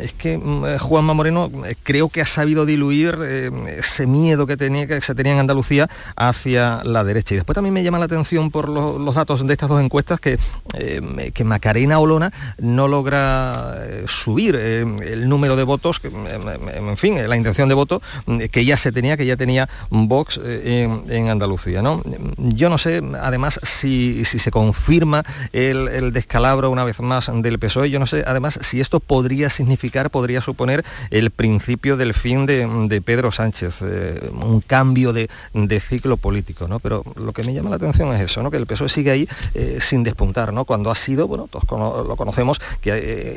[0.03, 4.57] es que mm, Juanma Moreno eh, creo que ha sabido diluir eh, ese miedo que,
[4.57, 7.35] tenía, que se tenía en Andalucía hacia la derecha.
[7.35, 10.19] Y después también me llama la atención por lo- los datos de estas dos encuestas
[10.19, 10.39] que,
[10.79, 17.69] eh, que Macarena Olona no logra subir el número de votos, en fin, la intención
[17.69, 21.83] de voto eh, que ya se tenía, que ya tenía Vox en, en Andalucía.
[21.83, 22.03] ¿no?
[22.39, 25.23] Yo no sé, además, si, si se confirma
[25.53, 29.51] el, el descalabro una vez más del PSOE, yo no sé, además, si esto podría
[29.51, 30.78] significar, podría suponer
[31.11, 36.69] el principio del fin de, de Pedro Sánchez, eh, un cambio de, de ciclo político,
[36.69, 36.79] ¿no?
[36.81, 38.51] Pero lo que me llama la atención es eso, ¿no?
[38.51, 40.65] Que el PSOE sigue ahí eh, sin despuntar, ¿no?
[40.65, 42.91] Cuando ha sido, bueno, todos cono- lo conocemos, que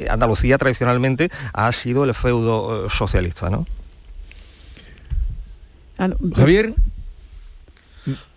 [0.06, 3.66] eh, Andalucía tradicionalmente ha sido el feudo socialista, ¿no?
[6.36, 6.74] Javier.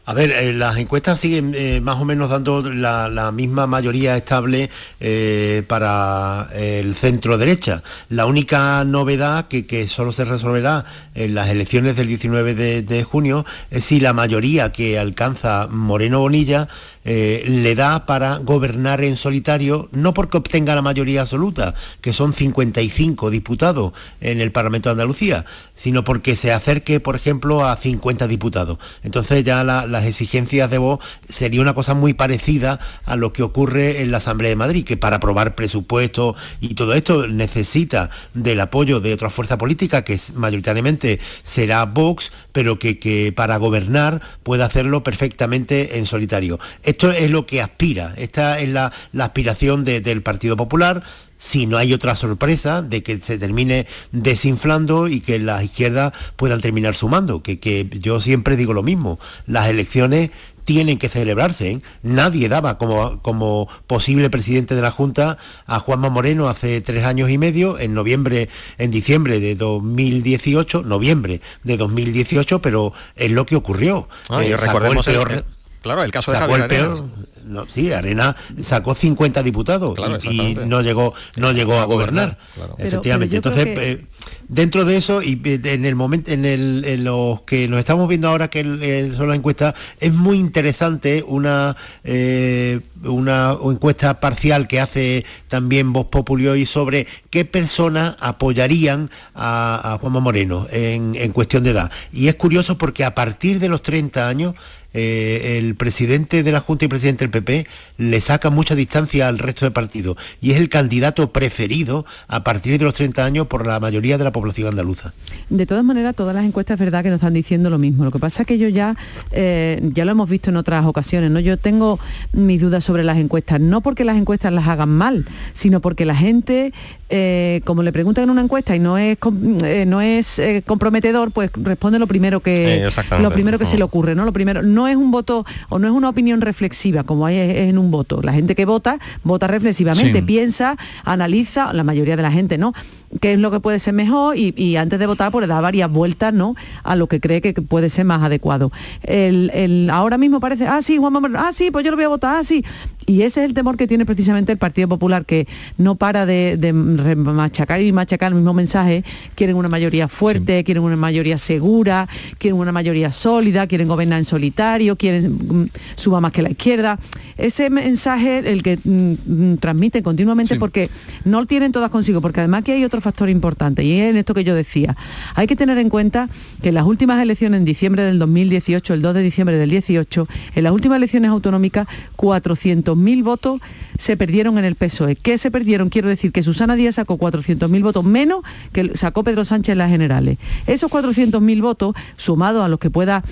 [0.06, 4.68] A ver, eh, las encuestas siguen eh, más o menos dando la, misma mayoría estable
[5.00, 7.82] eh, para el centro derecha.
[8.10, 13.02] La única novedad que, que solo se resolverá en las elecciones del 19 de, de
[13.02, 16.68] junio es si la mayoría que alcanza Moreno Bonilla
[17.04, 22.32] eh, le da para gobernar en solitario, no porque obtenga la mayoría absoluta, que son
[22.32, 25.44] 55 diputados en el Parlamento de Andalucía,
[25.76, 28.78] sino porque se acerque, por ejemplo, a 50 diputados.
[29.02, 33.42] Entonces ya la- las exigencias de voz sería una cosa muy parecida a lo que
[33.42, 38.60] ocurre en la Asamblea de Madrid, que para aprobar presupuestos y todo esto necesita del
[38.60, 44.62] apoyo de otra fuerza política, que mayoritariamente será Vox, pero que, que para gobernar puede
[44.62, 46.58] hacerlo perfectamente en solitario.
[46.94, 51.02] Esto es lo que aspira, esta es la, la aspiración de- del Partido Popular,
[51.38, 56.60] si no hay otra sorpresa de que se termine desinflando y que las izquierdas puedan
[56.60, 60.30] terminar sumando, que, que yo siempre digo lo mismo, las elecciones
[60.64, 61.70] tienen que celebrarse.
[61.72, 61.80] ¿eh?
[62.02, 67.28] Nadie daba como, como posible presidente de la Junta a Juanma Moreno hace tres años
[67.28, 73.56] y medio, en noviembre, en diciembre de 2018, noviembre de 2018, pero es lo que
[73.56, 74.08] ocurrió.
[74.30, 75.44] Ah, Eh, recordemos el-
[75.84, 77.04] claro, el caso de sacó Javier el peor-
[77.44, 82.74] no, sí, Arena sacó 50 diputados Claro, y- no llegó, no llegó a gobernar, claro.
[82.78, 83.40] Efectivamente.
[83.40, 84.06] pero Entonces, que- eh,
[84.48, 88.08] dentro de eso y eh, en el momento, en, el, en los que nos estamos
[88.08, 94.18] viendo ahora que el- el- son las encuestas, es muy interesante una eh, una encuesta
[94.20, 100.66] parcial que hace también Voz Populi hoy sobre qué personas apoyarían a, a Juanma Moreno
[100.72, 101.90] en, en cuestión de edad.
[102.10, 104.54] Y es curioso porque a partir de los 30 años
[104.94, 107.66] eh, el presidente de la Junta y presidente del PP
[107.98, 112.78] le saca mucha distancia al resto de partidos y es el candidato preferido a partir
[112.78, 115.12] de los 30 años por la mayoría de la población andaluza.
[115.50, 118.04] De todas maneras, todas las encuestas es verdad que nos están diciendo lo mismo.
[118.04, 118.96] Lo que pasa es que yo ya,
[119.32, 121.40] eh, ya lo hemos visto en otras ocasiones, ¿no?
[121.40, 121.98] Yo tengo
[122.32, 126.16] mis dudas sobre las encuestas, no porque las encuestas las hagan mal, sino porque la
[126.16, 126.72] gente,
[127.10, 129.18] eh, como le preguntan en una encuesta y no es
[129.62, 132.88] eh, no es eh, comprometedor, pues responde lo primero que Eh,
[133.20, 134.24] lo primero que se le ocurre, ¿no?
[134.24, 137.56] Lo primero, no es un voto o no es una opinión reflexiva, como hay es
[137.68, 138.20] en un voto.
[138.22, 140.24] La gente que vota, vota reflexivamente, Sí.
[140.24, 142.72] piensa, analiza, la mayoría de la gente no,
[143.20, 145.60] qué es lo que puede ser mejor y, y antes de votar pues le da
[145.60, 146.54] varias vueltas ¿no?
[146.82, 148.72] a lo que cree que puede ser más adecuado.
[149.02, 152.04] El, el- ahora mismo parece, ah, sí, Juan Manuel, ah, sí, pues yo lo voy
[152.06, 152.64] a votar, ah, sí.
[153.06, 155.46] Y ese es el temor que tiene precisamente el Partido Popular, que
[155.76, 159.04] no para de, de machacar y machacar el mismo mensaje.
[159.34, 164.24] Quieren una mayoría fuerte, quieren una mayoría segura, quieren una mayoría sólida, quieren gobernar en
[164.24, 166.98] solitario, quieren mm, suba más que la izquierda.
[167.36, 169.12] Ese mensaje el que mm,
[169.52, 170.58] mm, transmiten continuamente Sí.
[170.58, 170.88] porque
[171.24, 174.16] no lo tienen todas consigo, porque además aquí hay otro factor importante y es en
[174.16, 174.96] esto que yo decía.
[175.34, 176.28] Hay que tener en cuenta
[176.60, 180.28] que en las últimas elecciones en diciembre del 2018, el 2 de diciembre del 18,
[180.56, 181.86] en las últimas elecciones autonómicas,
[182.16, 183.60] 400.000 400.000 votos
[183.98, 185.16] se perdieron en el PSOE.
[185.16, 185.88] ¿Qué se perdieron?
[185.88, 189.90] Quiero decir que Susana Díaz sacó 400.000 votos menos que sacó Pedro Sánchez en las
[189.90, 190.38] generales.
[190.66, 193.24] Esos 400.000 votos, sumados a los que pueda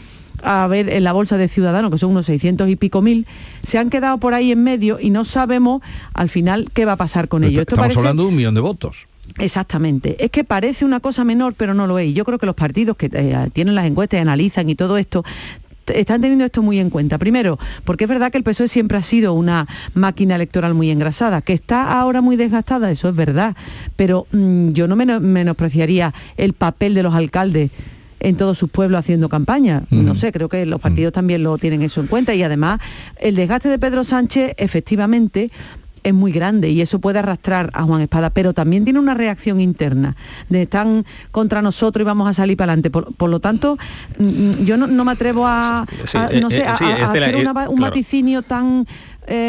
[0.43, 3.27] haber en la bolsa de Ciudadanos, que son unos 600 y pico mil,
[3.63, 5.83] se han quedado por ahí en medio y no sabemos
[6.15, 7.61] al final qué va a pasar con ellos.
[7.61, 9.07] Esto Estamos hablando de un millón de votos.
[9.39, 10.23] Exactamente.
[10.23, 12.15] Es que parece una cosa menor, pero no lo es.
[12.15, 15.25] Yo creo que los partidos que eh, tienen las encuestas y analizan y todo esto
[15.87, 17.19] están teniendo esto muy en cuenta.
[17.19, 21.43] Primero, porque es verdad que el PSOE siempre ha sido una máquina electoral muy engrasada,
[21.43, 23.57] que está ahora muy desgastada, eso es verdad,
[23.97, 27.71] pero mm, yo no menospreciaría el papel de los alcaldes
[28.21, 29.83] en todos sus pueblos haciendo campaña.
[29.91, 32.81] No sé, creo que los partidos también lo tienen eso en cuenta y además
[33.19, 35.51] el desgaste de Pedro Sánchez efectivamente
[36.03, 39.61] es muy grande y eso puede arrastrar a Juan Espada, pero también tiene una reacción
[39.61, 40.17] interna
[40.49, 42.91] de están contra nosotros y vamos a salir para adelante.
[42.91, 43.79] Por, lo tanto,
[44.19, 45.87] mm, mm, yo no, me atrevo a,
[46.41, 48.87] no sé, a, hacer un vaticinio tan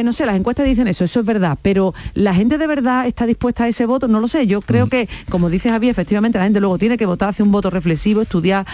[0.04, 3.26] no sé, las encuestas dicen eso, eso es verdad, pero la gente de verdad está
[3.26, 6.44] dispuesta a ese voto, no lo sé, yo creo que, como dice Javier, efectivamente la
[6.46, 8.66] gente luego tiene que votar, hacer un voto reflexivo, estudiar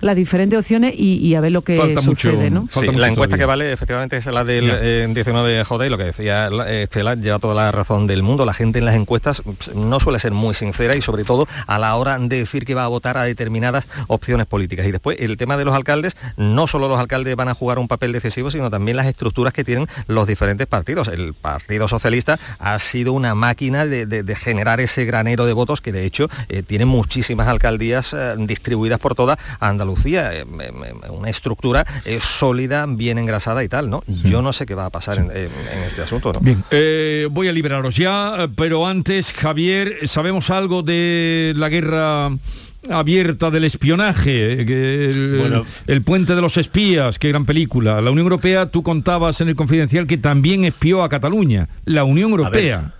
[0.00, 2.68] las diferentes opciones y, a ver lo que sucede, ¿no?
[2.96, 7.14] la encuesta que vale efectivamente es la del 19 de y lo que decía Estela
[7.14, 8.44] lleva toda la razón del mundo.
[8.44, 11.78] La gente en las encuestas pues, no suele ser muy sincera y sobre todo a
[11.78, 14.86] la hora de decir que va a votar a determinadas opciones políticas.
[14.86, 17.88] Y después el tema de los alcaldes, no solo los alcaldes van a jugar un
[17.88, 21.08] papel decisivo, sino también las estructuras que tienen los diferentes partidos.
[21.08, 26.04] El Partido Socialista ha sido una máquina de, generar ese granero de votos que de
[26.04, 30.44] hecho eh, tiene muchísimas alcaldías eh, distribuidas por toda Andalucía Andalucía, eh,
[31.10, 34.02] una estructura eh, sólida, bien engrasada y tal, ¿no?
[34.06, 35.30] Yo no sé qué va a pasar en,
[35.86, 36.40] este asunto, ¿no?
[36.40, 42.36] Bien, eh, voy a liberaros ya, pero antes, Javier, ¿sabemos algo de la guerra
[42.90, 48.00] abierta del espionaje, el, el, puente de los espías, qué gran película.
[48.00, 51.68] La Unión Europea, tú contabas en el confidencial que también espió a Cataluña.
[51.84, 52.95] La Unión Europea.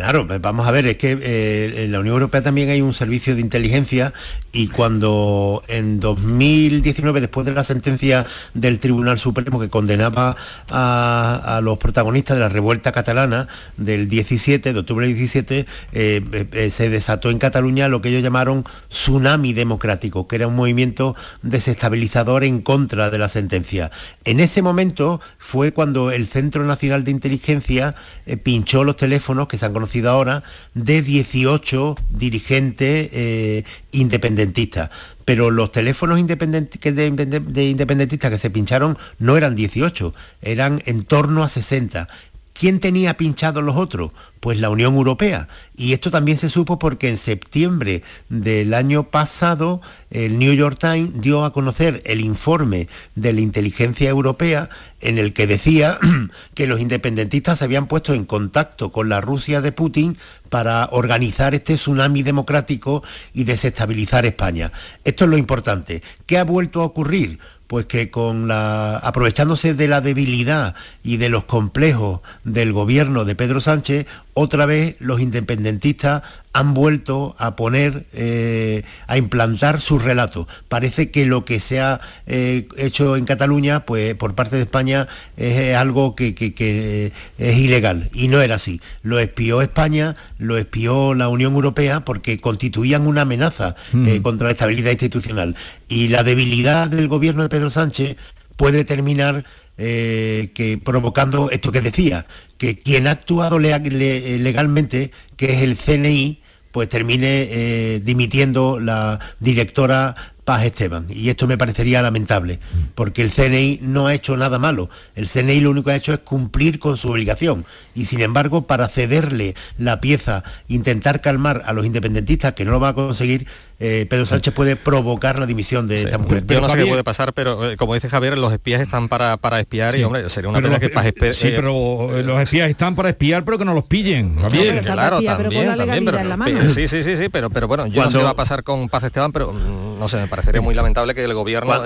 [0.00, 3.34] Claro, vamos a ver, es que eh, en la Unión Europea también hay un servicio
[3.34, 4.14] de inteligencia
[4.50, 8.24] y cuando en 2019, después de la sentencia
[8.54, 10.36] del Tribunal Supremo que condenaba
[10.70, 13.46] a, los protagonistas de la revuelta catalana
[13.76, 18.22] del 17, de octubre del 17, eh, eh, se desató en Cataluña lo que ellos
[18.22, 23.90] llamaron tsunami democrático, que era un movimiento desestabilizador en contra de la sentencia.
[24.24, 27.94] En ese momento fue cuando el Centro Nacional de Inteligencia
[28.42, 30.42] pinchó los teléfonos que se han conocido ahora,
[30.74, 34.90] de 18 dirigentes eh, independentistas.
[35.24, 41.44] Pero los teléfonos de, de independentistas que se pincharon no eran 18, eran en torno
[41.44, 42.08] a 60.
[42.52, 44.10] ¿Quién tenía pinchados los otros?
[44.40, 45.48] Pues la Unión Europea.
[45.76, 51.20] Y esto también se supo porque en septiembre del año pasado el New York Times
[51.20, 54.70] dio a conocer el informe de la inteligencia europea
[55.00, 55.98] en el que decía
[56.54, 60.16] que los independentistas se habían puesto en contacto con la Rusia de Putin
[60.48, 64.72] para organizar este tsunami democrático y desestabilizar España.
[65.04, 66.02] Esto es lo importante.
[66.26, 67.38] ¿Qué ha vuelto a ocurrir?
[67.70, 73.36] Pues que con la aprovechándose de la debilidad y de los complejos del gobierno de
[73.36, 80.48] Pedro Sánchez, otra vez los independentistas han vuelto a poner, eh, a implantar su relato.
[80.68, 85.06] Parece que lo que se ha eh, hecho en Cataluña, pues por parte de España,
[85.36, 88.10] es algo que, es ilegal.
[88.12, 88.80] Y no era así.
[89.02, 94.22] Lo espió España, lo espió la Unión Europea, porque constituían una amenaza eh, mm.
[94.22, 95.54] contra la estabilidad institucional.
[95.88, 98.16] Y la debilidad del gobierno de Pedro Sánchez
[98.56, 99.44] puede terminar
[99.80, 102.26] que provocando esto que decía,
[102.58, 106.40] que quien ha actuado legalmente, que es el CNI,
[106.72, 110.14] pues termine eh, dimitiendo la directora
[110.44, 111.06] Paz Esteban.
[111.08, 112.58] Y esto me parecería lamentable,
[112.94, 114.90] porque el CNI no ha hecho nada malo.
[115.14, 117.64] El CNI lo único que ha hecho es cumplir con su obligación.
[117.94, 122.80] Y sin embargo, para cederle la pieza, intentar calmar a los independentistas, que no lo
[122.80, 123.46] va a conseguir,
[123.82, 126.44] eh, Pedro Sánchez puede provocar la dimisión de esta mujer.
[126.46, 129.38] Yo no sé qué puede pasar, pero eh, como dice Javier, los espías están para,
[129.38, 132.94] para espiar y hombre, sería una pena que Paz Sí, eh, pero los espías están
[132.94, 134.36] para espiar, pero que no los pillen.
[134.84, 138.24] claro, también, también, pero, sí, sí, sí, sí, pero, pero bueno, yo no sé qué
[138.24, 141.24] va a pasar con Paz Esteban, pero mm, no sé, me parecería muy lamentable que
[141.24, 141.82] el gobierno...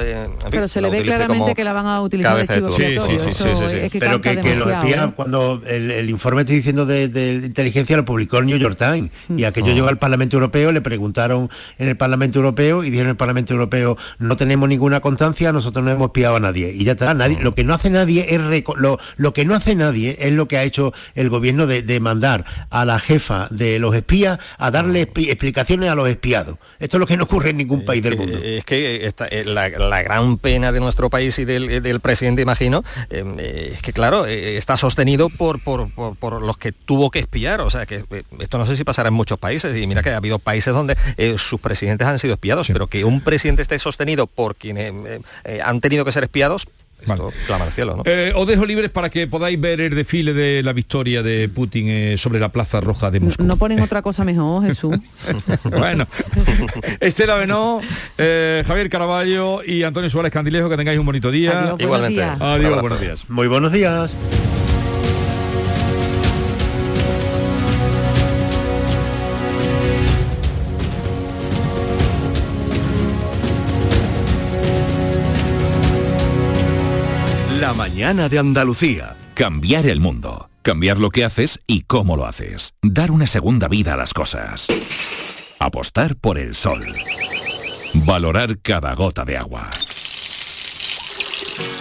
[0.50, 3.44] pero se le ve claramente que la van a utilizar de chivo sí, sí, sí,
[3.68, 7.04] sí, Pero que, los espías, cuando el, informe estoy diciendo de,
[7.44, 9.74] inteligencia lo publicó el New York Times y aquello mm.
[9.74, 11.50] llegó al Parlamento Europeo, le preguntaron
[11.84, 15.90] en el Parlamento Europeo y dijeron el Parlamento Europeo no tenemos ninguna constancia, nosotros no
[15.90, 16.72] hemos espiado a nadie.
[16.72, 18.40] Y ya está, nadie, lo que no hace nadie es
[18.76, 22.44] lo, lo, que no hace nadie es lo que ha hecho el gobierno de, mandar
[22.70, 26.58] a la jefa de los espías a darle explicaciones a los espiados.
[26.80, 28.38] Esto es lo que no ocurre en ningún país del mundo.
[28.42, 32.42] Es que esta- eh, la, la gran pena de nuestro país y del, del presidente,
[32.42, 36.72] imagino, eh, eh, es que claro, eh, está sostenido por, por, por- por los que
[36.72, 37.60] tuvo que espiar.
[37.60, 39.76] O sea, que eh, esto no sé si pasará en muchos países.
[39.76, 43.04] Y mira que ha habido países donde eh, sus presidentes han sido espiados, pero que
[43.04, 46.66] un presidente esté sostenido por quienes eh, eh, han tenido que ser espiados,
[47.12, 48.02] esto clama al cielo, ¿no?
[48.06, 51.86] Eh, os dejo libres para que podáis ver el desfile de la victoria de Putin
[51.88, 53.42] eh, sobre la Plaza Roja de Moscú.
[53.42, 54.96] No ponen otra cosa mejor, Jesús.
[55.64, 56.06] bueno,
[57.00, 57.80] Estela Benó,
[58.18, 61.60] eh, Javier Caraballo y Antonio Suárez Candilejo, que tengáis un bonito día.
[61.60, 62.20] Adiós, Igualmente.
[62.20, 62.40] días.
[62.40, 63.24] Adiós, buenos días.
[63.28, 64.14] Muy buenos días.
[78.04, 79.16] Mañana de Andalucía.
[79.32, 80.50] Cambiar el mundo.
[80.60, 82.74] Cambiar lo que haces y cómo lo haces.
[82.82, 84.66] Dar una segunda vida a las cosas.
[85.58, 86.84] Apostar por el sol.
[87.94, 89.70] Valorar cada gota de agua.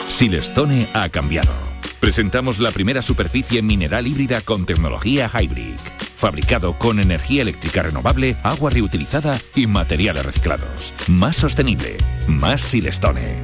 [0.07, 1.51] Silestone ha cambiado.
[1.99, 5.75] Presentamos la primera superficie mineral híbrida con tecnología Hybrid.
[6.15, 10.93] Fabricado con energía eléctrica renovable, agua reutilizada y materiales reciclados.
[11.09, 11.97] Más sostenible.
[12.29, 13.43] Más Silestone.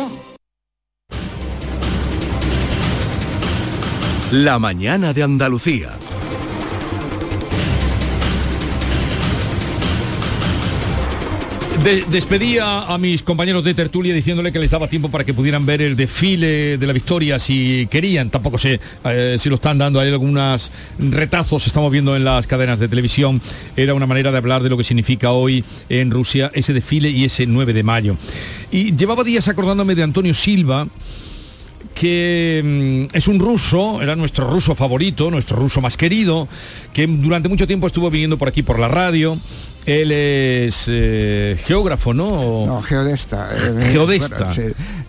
[4.31, 5.97] La mañana de Andalucía.
[11.83, 15.65] De- despedía a mis compañeros de tertulia diciéndole que les daba tiempo para que pudieran
[15.65, 18.29] ver el desfile de la victoria si querían.
[18.29, 19.99] Tampoco sé eh, si lo están dando.
[19.99, 23.41] Hay algunos retazos, estamos viendo en las cadenas de televisión.
[23.75, 27.25] Era una manera de hablar de lo que significa hoy en Rusia ese desfile y
[27.25, 28.15] ese 9 de mayo.
[28.71, 30.87] Y llevaba días acordándome de Antonio Silva
[31.93, 36.47] que mm, es un ruso, era nuestro ruso favorito, nuestro ruso más querido,
[36.93, 39.37] que durante mucho tiempo estuvo viniendo por aquí por la radio.
[39.85, 42.65] Él es eh, geógrafo, ¿no?
[42.67, 43.49] No, geodesta.
[43.55, 44.37] eh, Geodesta.
[44.45, 44.61] bueno, sí.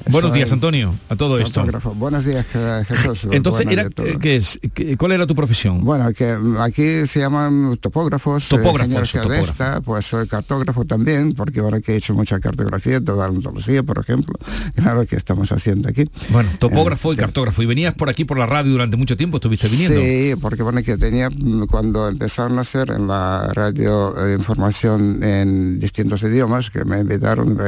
[0.09, 1.61] Buenos días, Antonio, a todo esto.
[1.61, 1.95] fotógrafo.
[1.95, 3.29] Buenos días, Je- Jesús.
[3.33, 3.89] Entonces, era.
[4.21, 4.59] ¿qué es?
[4.75, 5.85] ¿Qué- ¿cuál era tu profesión?
[5.85, 9.43] Bueno, que aquí se llaman topógrafos, eh, Topógrafos, ingenieros topógrafo.
[9.45, 13.99] geodesta, pues soy cartógrafo también, porque ahora que he hecho mucha cartografía, toda Andalucía, por
[14.01, 14.35] ejemplo,
[14.75, 16.11] claro que estamos haciendo aquí.
[16.31, 17.63] Bueno, topógrafo y cartógrafo.
[17.63, 20.01] Y venías por aquí por la radio durante mucho tiempo, estuviste viniendo.
[20.01, 25.23] Sí, porque bueno, que tenía, mm, cuando empezaron a hacer en la radio eh, información
[25.25, 27.59] en distintos idiomas, que me invitaron,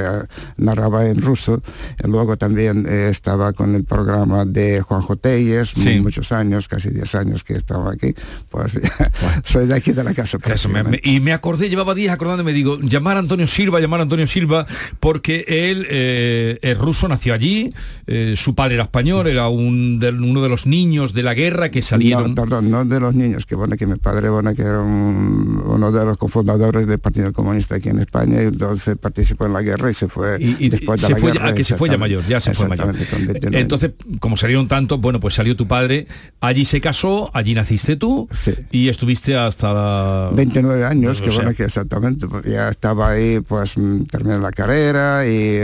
[0.56, 1.60] narraba en ruso,
[2.02, 5.98] y luego también eh, estaba con el programa de Juanjo Telles, Sí.
[6.00, 8.14] muchos años, casi 10 años que estaba aquí,
[8.48, 8.78] pues
[9.44, 10.38] soy de aquí de la casa.
[10.44, 13.98] Eso, me- me- y me acordé, llevaba días acordándome, digo, llamar a Antonio Silva, llamar
[14.00, 14.66] a Antonio Silva,
[15.00, 17.72] porque él eh, es ruso, nació allí,
[18.06, 18.94] eh, su padre era español.
[18.94, 22.34] español, era un, de- uno de los niños de la guerra que salieron.
[22.36, 25.60] No, perdón, no de los niños, que bueno, que mi padre, bueno, que era un-
[25.66, 29.62] uno de los cofundadores del Partido Comunista aquí en España, y entonces participó en la
[29.62, 31.48] guerra y se fue y después de se la fue, guerra.
[31.48, 32.90] ah, que se fue ya mayor, ya se fue mayor.
[32.90, 36.06] Exactamente, con 29 Entonces, como salieron tantos, bueno, pues salió tu padre,
[36.40, 38.28] allí se casó, allí naciste tú
[38.70, 40.30] y estuviste hasta la...
[40.34, 44.50] 29 años, que sea, bueno, que exactamente, pues, ya estaba ahí, pues mm, terminé la
[44.50, 45.58] carrera y,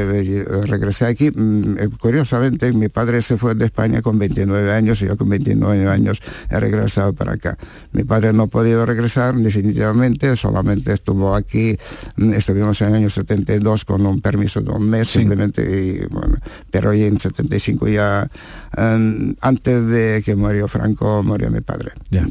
[0.64, 1.31] regresé aquí.
[1.31, 5.29] Mm, eh, Curiosamente, mi padre se fue de España con 29 años y yo con
[5.29, 7.59] 29 años he regresado para acá.
[7.93, 11.77] Mi padre no ha podido regresar definitivamente, solamente estuvo aquí,
[12.17, 16.37] mm, estuvimos en el año 72 con un permiso de un mes simplemente, y, bueno,
[16.71, 18.31] pero y en 75 ya,
[18.77, 21.93] mm, antes de que murió Franco, murió mi padre.
[22.11, 22.27] Ya.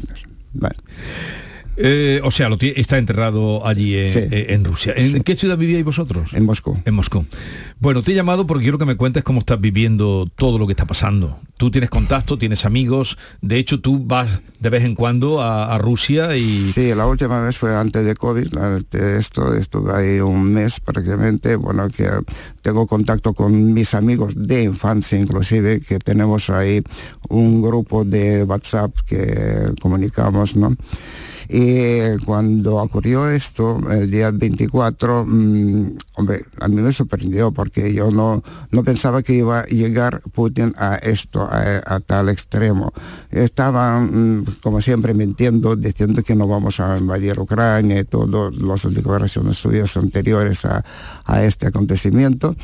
[1.82, 4.18] Eh, o sea, lo está enterrado allí en, Sí.
[4.30, 4.92] eh, en Rusia.
[4.96, 6.32] ¿En qué ciudad vivíais vosotros?
[6.34, 6.78] En Moscú.
[6.84, 7.24] En Moscú.
[7.78, 10.72] Bueno, te he llamado porque quiero que me cuentes cómo estás viviendo todo lo que
[10.74, 11.38] está pasando.
[11.56, 13.16] Tú tienes contacto, tienes amigos.
[13.40, 16.42] De hecho, tú vas de vez en cuando a, a Rusia y...
[16.42, 20.80] Sí, la última vez fue antes de COVID, antes de esto, estuve ahí un mes
[20.80, 22.08] prácticamente, bueno, que
[22.60, 26.82] tengo contacto con mis amigos de infancia inclusive, que tenemos ahí
[27.30, 30.76] un grupo de WhatsApp que comunicamos, ¿no?
[31.52, 38.12] Y cuando ocurrió esto, el día 24, mm, hombre, a mí me sorprendió porque yo
[38.12, 42.92] no, no pensaba que iba a llegar Putin a esto, a, a tal extremo.
[43.32, 48.94] Estaban, mm, como siempre, mintiendo, diciendo que no vamos a invadir Ucrania y todas las
[48.94, 50.84] declaraciones suyas anteriores a,
[51.24, 52.54] a este acontecimiento.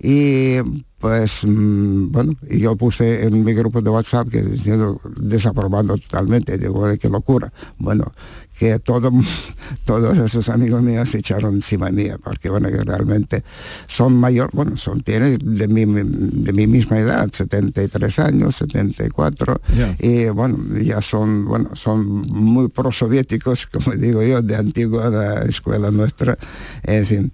[0.00, 0.56] Y
[1.02, 6.56] pues mm, bueno, y yo puse en mi grupo de WhatsApp que diciendo desaprobando totalmente,
[6.56, 7.52] digo, "Ay, qué locura.
[7.76, 8.12] Bueno,
[8.56, 9.10] que todo,
[9.84, 13.42] todos esos amigos míos se echaron encima mía, porque bueno, que realmente
[13.88, 19.96] son mayor, bueno, son, tienen de mi, de mi misma edad, 73 años, 74, Ya.
[19.98, 25.90] y bueno, ya son, bueno, son muy prosoviéticos, como digo yo, de antigua la escuela
[25.90, 26.38] nuestra,
[26.84, 27.32] en fin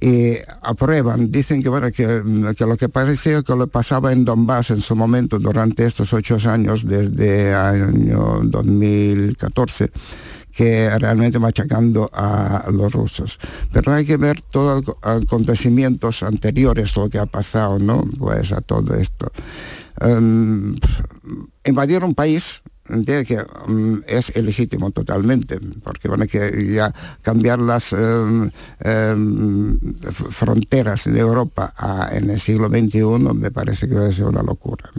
[0.00, 2.22] y aprueban, dicen que, bueno, que,
[2.58, 6.86] lo que parecía que lo pasaba en Donbass en su momento durante estos ocho años,
[6.86, 9.90] desde año 2014,
[10.52, 13.38] que realmente machacando a los rusos.
[13.72, 18.04] Pero hay que ver todos los acontecimientos anteriores, lo que ha pasado, ¿no?
[18.18, 19.32] Pues a todo esto.
[20.00, 20.76] Em,
[21.64, 29.78] invadir un país entiende que mm, es ilegítimo totalmente, porque que ya cambiar las em,
[30.06, 33.02] f- fronteras de Europa a- en el siglo XXI
[33.34, 34.90] me parece que va a ser una locura.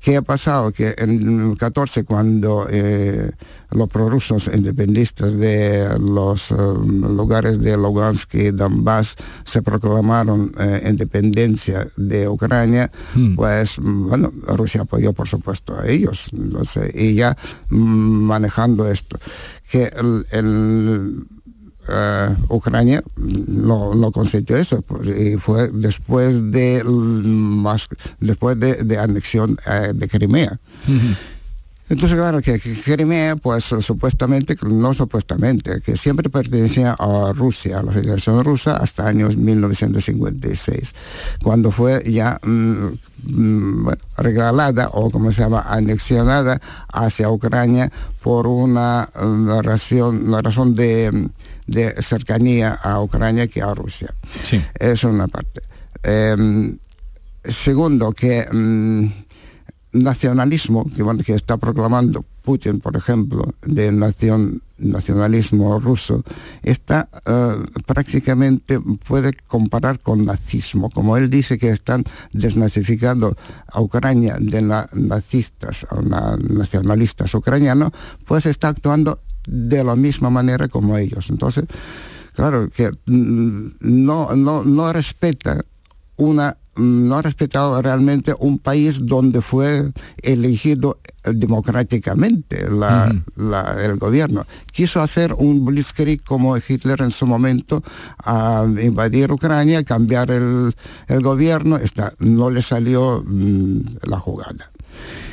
[0.00, 0.70] ¿Qué ha pasado?
[0.72, 3.32] Que en el 14, cuando eh,
[3.72, 11.88] los prorrusos independistas de los eh, lugares de Lugansk y Donbass se proclamaron eh, independencia
[11.96, 12.90] de Ucrania,
[13.34, 16.30] pues mm, bueno, Rusia apoyó por supuesto a ellos.
[16.32, 17.36] Entonces, y ya
[17.68, 17.76] mm,
[18.22, 19.18] manejando esto,
[19.70, 21.24] que el- el
[21.88, 27.88] eh, Ucrania no, no consiguió eso pues, y fue después de más
[28.20, 30.58] después de, de anexión eh, de Crimea.
[31.90, 37.82] Entonces claro que, que Crimea pues supuestamente no supuestamente que siempre pertenecía a Rusia a
[37.82, 40.94] la Federación Rusa hasta años 1956
[41.42, 42.88] cuando fue ya mm,
[43.24, 46.60] mm, bueno, regalada o como se llama anexionada
[46.92, 47.90] hacia Ucrania
[48.22, 51.30] por una, una razón una razón de,
[51.68, 54.12] de cercanía a Ucrania que a Rusia
[54.42, 54.60] Sí.
[54.80, 55.60] es una parte
[56.02, 56.78] Em,
[57.44, 59.06] segundo que mm,
[59.92, 66.24] nacionalismo que, bueno, que está proclamando Putin, por ejemplo, de nación, nacionalismo ruso,
[66.62, 70.88] está eh, prácticamente, puede comparar con nazismo.
[70.88, 73.36] Como él dice que están desnazificando
[73.70, 77.92] a Ucrania de la- nazistas o na- nacionalistas ucranianos,
[78.24, 79.18] pues está actuando
[79.48, 81.30] de la misma manera como ellos.
[81.30, 81.64] Entonces,
[82.34, 85.64] claro, que mm, no, no, no respeta
[86.16, 89.90] una no ha respetado realmente un país donde fue
[90.22, 94.46] elegido democráticamente la- la- el gobierno.
[94.72, 97.82] Quiso hacer un blitzkrieg como Hitler en su momento,
[98.18, 100.72] a invadir Ucrania, cambiar el,
[101.08, 104.70] el gobierno, está, no le salió mm, la jugada.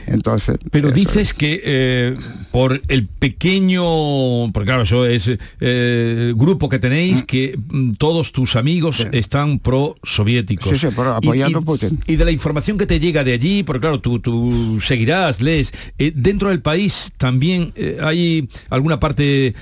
[0.07, 2.15] Entonces, Pero dices que eh,
[2.51, 5.29] por el pequeño, porque claro, eso es
[5.59, 10.69] eh, grupo que tenéis, que mm, todos tus amigos están pro-soviéticos.
[10.79, 11.99] Sí, sí, Y- apoyando y, Putin.
[12.07, 15.73] Y de la información que te llega de allí, porque claro, tú, tú seguirás, lees,
[15.97, 19.53] eh, dentro del país también hay alguna parte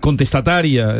[0.00, 0.92] contestataria,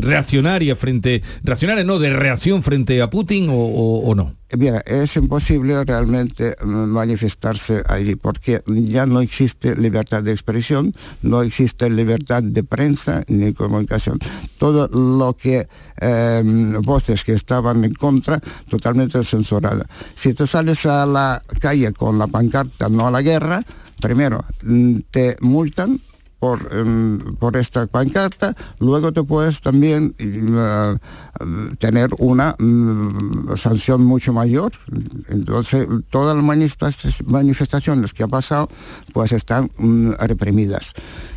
[0.00, 4.34] reaccionaria frente, reaccionaria no, de reacción frente a Putin o, o- o no.
[4.56, 11.42] Mira, es imposible realmente mm, manifestarse allí porque ya no existe libertad de expresión, no
[11.42, 14.18] existe libertad de prensa ni comunicación.
[14.58, 15.68] Todo lo que
[16.00, 16.42] eh,
[16.82, 19.86] voces que estaban en contra, totalmente censurada.
[20.14, 23.64] Si tú sales a la calle con la pancarta no a la guerra,
[24.00, 26.00] primero mm, te multan
[26.42, 26.58] por,
[27.38, 30.96] por esta pancarta, luego te puedes también eh,
[31.78, 34.72] tener una mm, sanción mucho mayor.
[35.28, 36.44] Entonces, todas las
[37.24, 38.68] manifestaciones que ha pasado,
[39.12, 40.94] pues están mm, reprimidas.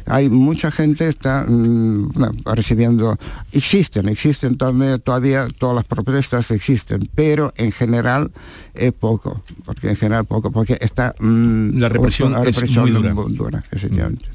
[0.07, 2.11] Hay mucha gente está mm,
[2.45, 3.17] recibiendo,
[3.51, 8.31] existen, existen también todavía, todas las protestas existen, pero en general
[8.73, 13.13] es poco, porque en general poco, porque está mm, La represión la es muy dura.
[13.29, 14.25] dura, efectivamente.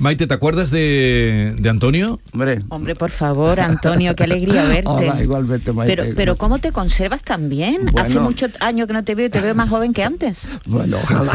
[0.00, 2.20] Maite, ¿te acuerdas de, de Antonio?
[2.32, 4.84] Hombre, Hombre, por favor, Antonio, qué alegría verte.
[4.86, 5.96] Hola, igualmente, Maite.
[5.96, 7.90] Pero, pero ¿cómo te conservas tan bien?
[7.98, 10.46] Hace muchos años que no te veo y te veo más joven que antes.
[10.66, 11.32] Bueno, ojalá.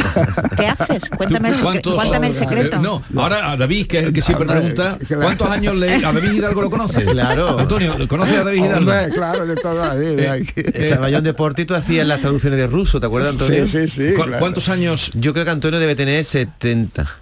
[0.58, 1.10] ¿Qué haces?
[1.10, 2.78] Cuéntame el, secre- cuéntame el secreto.
[2.78, 5.94] Eh, no, ahora a David, que es el que siempre pregunta, ¿cuántos años le...
[5.96, 7.04] ¿A David Hidalgo lo conoce?
[7.14, 7.60] Claro.
[7.60, 8.78] Antonio, ¿conoce a David Hidalgo?
[8.92, 10.38] Hombre, claro, de toda la vida.
[10.38, 13.68] Estaba yo en deporte y tú hacías las traducciones de ruso, ¿te acuerdas, Antonio?
[13.68, 14.40] Sí, sí, sí, ¿Cu- claro.
[14.40, 15.12] ¿Cuántos años?
[15.14, 17.18] Yo creo que Antonio debe tener 70.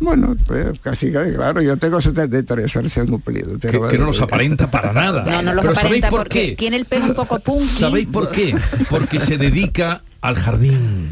[0.00, 3.58] Bueno, pues, casi, claro, yo tengo 73 recién cumplido.
[3.58, 5.24] Que, Pero, que no los aparenta para nada.
[5.24, 6.56] No, no los Pero ¿sabéis por porque qué?
[6.56, 7.66] tiene el pelo un poco punky.
[7.66, 8.54] ¿Sabéis por qué?
[8.88, 11.08] Porque se dedica al jardín.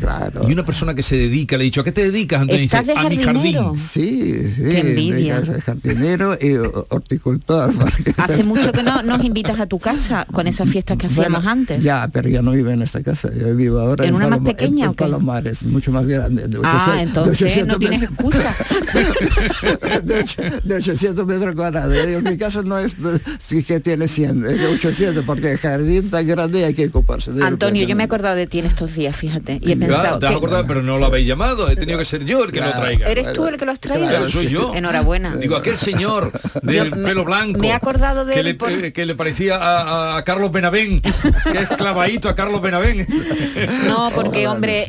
[0.49, 2.41] Y una persona que se dedica, le he dicho, ¿a qué te dedicas?
[2.43, 2.65] Antonio?
[2.65, 3.77] ¿Estás Dice, de a mi jardín.
[3.77, 4.63] Sí, sí.
[4.63, 5.41] Qué envidia.
[5.41, 7.73] de jardinero y ho- horticultor.
[8.17, 11.51] Hace mucho que no nos invitas a tu casa con esas fiestas que hacíamos Bueno,
[11.51, 11.83] antes.
[11.83, 14.41] Ya, pero yo no vivo en esta casa, yo vivo ahora ¿En en, una más
[14.41, 14.97] pequeña en, o en?
[14.97, 16.49] Palomares, mucho más grande.
[16.49, 18.55] De 800, ah, de entonces 800 no tienes metros- excusa.
[20.05, 21.95] de, och- de 800 metros cuadrados.
[21.97, 22.97] Yo digo, mi casa no es
[23.39, 26.87] sí que tiene 100, es de 800, porque el jardín tan grande y hay que
[26.87, 29.59] ocuparse de Antonio, yo me he acordado de ti en estos días, fíjate.
[29.63, 32.05] Y he Ya, pensado, te has acordado, pero no lo habéis llamado, he tenido que
[32.05, 33.07] ser yo el que lo traiga.
[33.09, 34.09] ¿eres tú el que lo has traído?
[34.09, 34.75] Claro, soy yo.
[34.75, 35.37] Enhorabuena.
[35.37, 36.33] Digo, aquel señor
[36.63, 37.61] del Yo pelo blanco.
[37.61, 41.01] me he acordado de que él le, por- eh, que le parecía a, Carlos Benavén,
[41.01, 43.07] que es clavadito a Carlos Benavén.
[43.87, 44.85] No, porque hombre,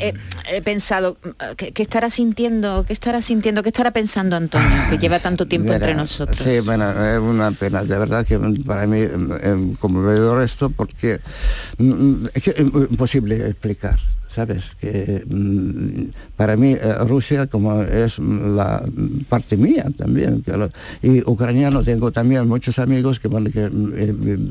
[0.49, 1.17] he, he pensado,
[1.55, 2.83] ¿qué, qué estará sintiendo?
[2.87, 3.61] ¿Qué estará sintiendo?
[3.63, 4.67] ¿Qué estará pensando Antonio?
[4.89, 6.37] Que lleva tanto tiempo Mira, entre nosotros.
[6.37, 11.19] Sí, bueno, es una pena, de verdad que para mí eh, conmovedor esto porque
[11.77, 13.96] mm, es que es imposible explicar,
[14.27, 14.75] ¿sabes?
[14.79, 18.83] Que mm, para mí eh, Rusia como es la
[19.29, 20.69] parte mía también, lo-
[21.01, 24.47] y ucraniano tengo también muchos amigos que, bueno, que mm, eh,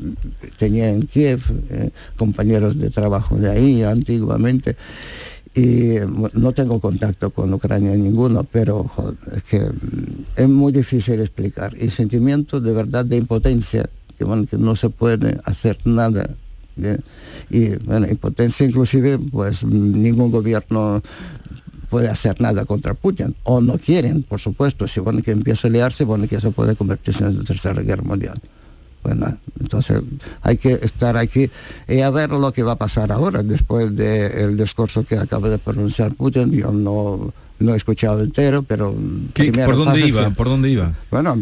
[0.57, 4.75] tenía en Kiev, eh, compañeros de trabajo de ahí antiguamente
[5.55, 5.95] y
[6.33, 8.91] no tengo contacto con Ucrania ninguno, pero
[9.35, 11.75] es que mm, es muy difícil explicar.
[11.81, 16.29] Y sentimiento de verdad de impotencia, que, bueno, que no se puede hacer nada.
[16.77, 17.03] ¿Bien?
[17.49, 21.01] Y bueno, impotencia inclusive, pues ningún gobierno
[21.89, 25.71] puede hacer nada contra Putin, o no quieren, por supuesto, si bueno que empieza a
[25.71, 28.39] liarse, bueno que eso puede convertirse en la tercera guerra mundial.
[29.03, 30.01] Bueno, entonces
[30.41, 31.49] hay que estar aquí
[31.87, 35.59] y a ver lo que va a pasar ahora, después del discurso que acaba de
[35.59, 36.51] pronunciar Putin.
[36.51, 38.93] Yo no, no he escuchado entero, pero...
[39.33, 40.29] ¿Qué- ¿Por dónde fase iba?
[40.31, 40.93] ¿Por dónde iba?
[41.09, 41.37] Bueno,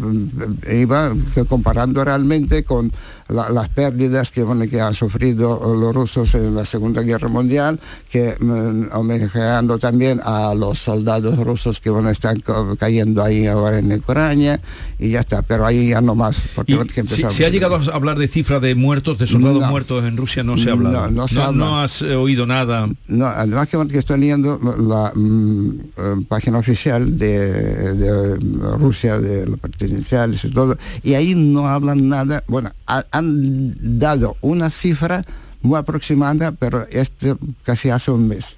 [0.72, 1.16] iba
[1.48, 2.92] comparando realmente con
[3.28, 7.80] la- las pérdidas que, bueno, que han sufrido los rusos en la Segunda Guerra Mundial,
[8.10, 13.80] que mm, homenajeando también a los soldados rusos que bueno, están ca- cayendo ahí ahora
[13.80, 14.60] en Ucrania,
[15.00, 16.38] y ya está, pero ahí ya no más.
[16.56, 19.68] Porque si, si ha llegado a hablar de cifra de muertos, de soldados No.
[19.70, 21.08] muertos en Rusia, no se ha hablado.
[21.08, 21.58] No, no se habla.
[21.66, 22.88] no has eh, oído nada.
[23.08, 28.36] No, además que, que estoy leyendo la mm, eh, página oficial de, de
[28.78, 34.38] Rusia, de los presidenciales y todo, y ahí no hablan nada, bueno, ha- han dado
[34.41, 35.24] una cifra
[35.61, 38.55] muy aproximada, pero este casi hace un mes,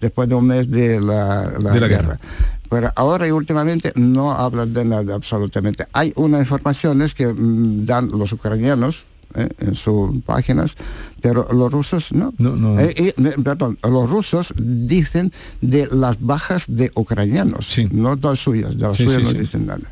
[0.00, 2.02] después de un mes de la, la De la guerra.
[2.14, 2.20] guerra.
[2.68, 5.86] Pero ahora y últimamente no hablan de nada absolutamente.
[5.92, 9.04] Hay unas informaciones que mm, dan los ucranianos,
[9.34, 9.48] ¿eh?
[9.60, 10.76] en sus páginas,
[11.20, 12.32] pero los rusos no.
[12.38, 12.80] no.
[12.80, 18.38] Eh, eh, me- perdón, los rusos dicen de las bajas de ucranianos, no de las
[18.40, 19.38] suyas, de las Sí, suyas sí, no sí.
[19.38, 19.82] dicen nada.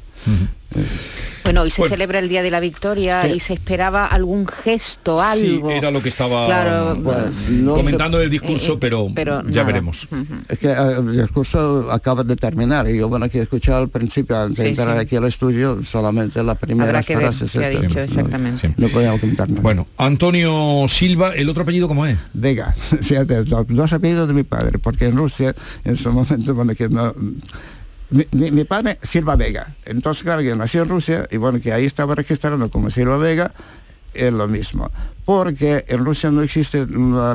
[1.44, 1.94] Bueno, hoy se Bueno.
[1.94, 3.32] celebra el Día de la Victoria Sí.
[3.36, 5.70] y se esperaba algún gesto, Sí, algo.
[5.70, 9.64] era lo que estaba Claro, mm, comentando el discurso, eh, pero, pero ya nada.
[9.64, 10.08] veremos.
[10.48, 13.88] Es que eh, el discurso acaba de terminar y yo, bueno, que he escuchado al
[13.90, 15.02] principio, antes de Sí, entrar sí.
[15.02, 17.64] aquí al estudio, solamente la primera Habrá que ver frase.
[17.64, 18.74] ha dicho exactamente.
[18.78, 19.60] No podemos comentar nada.
[19.60, 22.16] Bueno, Antonio Silva, ¿el otro apellido cómo es?
[22.32, 25.54] Vega, fíjate, los dos apellidos de mi padre, porque en Rusia
[25.84, 27.14] en su momento, bueno, que no...
[28.32, 29.74] Mi, mi- padre, Silva Vega.
[29.84, 33.52] Entonces, claro, yo nací en Rusia y bueno, que ahí estaba registrando como Silva Vega,
[34.12, 34.90] es lo mismo.
[35.24, 37.34] Porque en Rusia no existe la,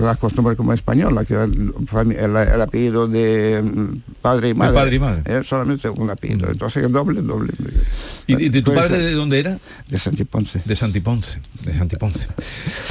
[0.00, 1.72] la costumbre como española, que el,
[2.18, 4.74] el- el apellido de mm, padre y madre.
[4.74, 5.22] padre y madre.
[5.40, 6.50] Es solamente un apellido.
[6.50, 7.52] Entonces el doble, doble.
[8.26, 9.58] ¿Y, y de tu padre de dónde era?
[9.88, 10.60] De Santiponce.
[10.64, 12.28] De Santiponce, de Santiponce.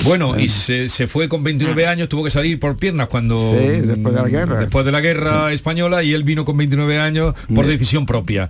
[0.06, 3.52] Bueno, y se, se fue con 29 años, tuvo que salir por piernas cuando...
[3.52, 4.60] Sí, después de la guerra.
[4.60, 8.50] Después de la guerra española y él vino con 29 años por decisión propia.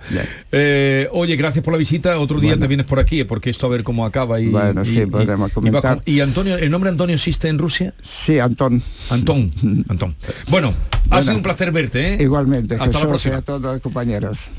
[0.52, 2.18] Eh, oye, gracias por la visita.
[2.18, 4.40] Otro día te vienes por aquí, porque esto a ver cómo acaba.
[4.40, 6.04] Y, Bueno, y- sí, y- podemos y va comentar.
[6.04, 7.94] con- ¿Y Antonio, el nombre Antonio existe en Rusia?
[8.02, 8.82] Sí, Antón.
[9.10, 9.52] Antón.
[9.88, 10.16] Antón.
[10.48, 10.72] Bueno,
[11.10, 12.14] ha sido un placer verte.
[12.14, 12.22] ¿eh?
[12.22, 13.36] Igualmente, Hasta la Jesús y próxima.
[13.36, 14.50] a todos los compañeros.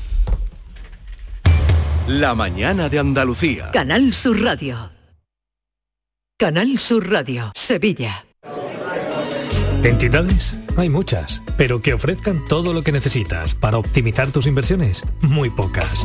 [2.06, 3.70] La mañana de Andalucía.
[3.72, 4.90] Canal Sur Radio.
[6.38, 8.24] Canal Sur Radio, Sevilla.
[9.84, 10.56] ¿Entidades?
[10.76, 16.04] Hay muchas, pero que ofrezcan todo lo que necesitas para optimizar tus inversiones, muy pocas.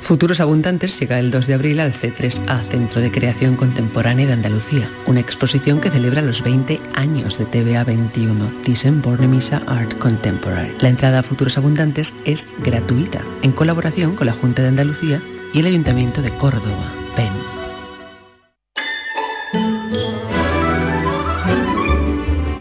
[0.00, 4.90] Futuros Abundantes llega el 2 de abril al C3A, Centro de Creación Contemporánea de Andalucía,
[5.06, 10.74] una exposición que celebra los 20 años de TVA 21, Thyssen Bornemisza Art Contemporary.
[10.80, 15.22] La entrada a Futuros Abundantes es gratuita, en colaboración con la Junta de Andalucía
[15.52, 17.32] y el Ayuntamiento de Córdoba, PEN.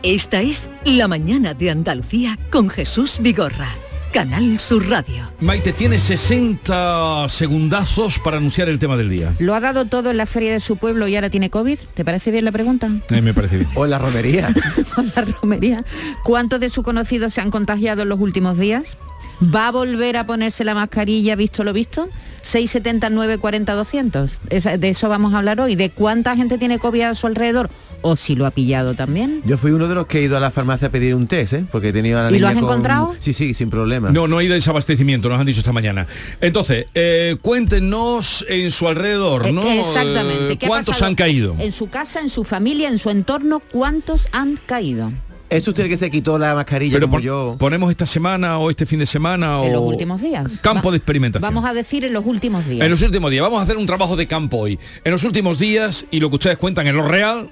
[0.03, 3.69] Esta es La mañana de Andalucía con Jesús Vigorra.
[4.11, 5.31] Canal Sur Radio.
[5.39, 9.33] Maite tiene 60 segundazos para anunciar el tema del día.
[9.39, 11.79] Lo ha dado todo en la feria de su pueblo y ahora tiene COVID.
[11.93, 12.89] ¿Te parece bien la pregunta?
[13.09, 13.69] Eh, me parece bien.
[13.73, 14.53] O en la romería.
[14.95, 15.85] Con la romería.
[16.23, 18.97] ¿Cuántos de sus conocidos se han contagiado en los últimos días?
[19.41, 22.09] ¿Va a volver a ponerse la mascarilla visto lo visto?
[22.41, 24.39] 679 40 200.
[24.49, 25.75] Esa- de eso vamos a hablar hoy.
[25.75, 27.69] ¿De cuánta gente tiene COVID a su alrededor?
[28.03, 29.41] O si lo ha pillado también.
[29.45, 31.53] Yo fui uno de los que he ido a la farmacia a pedir un test,
[31.53, 31.65] ¿eh?
[31.71, 33.15] Porque tenía la ¿Y lo has con- encontrado?
[33.19, 34.09] Sí, sí, sin problema.
[34.09, 36.07] No, no hay desabastecimiento, nos han dicho esta mañana.
[36.41, 39.69] Entonces, eh, cuéntenos en su alrededor, Eh, ¿no?
[39.71, 40.53] Exactamente.
[40.53, 41.55] Eh, ¿Qué ha ¿Cuántos han caído?
[41.59, 45.11] En su casa, en su familia, en su entorno, ¿cuántos han caído?
[45.51, 47.55] ¿Es usted el que se quitó la mascarilla Pero como pon- yo?
[47.59, 50.47] ponemos esta semana o este fin de semana En los o últimos días.
[50.61, 51.53] campo Va- de experimentación.
[51.53, 52.85] Vamos a decir en los últimos días.
[52.85, 54.79] En los últimos días, vamos a hacer un trabajo de campo hoy.
[55.03, 57.49] En los últimos días y lo que ustedes cuentan en lo real,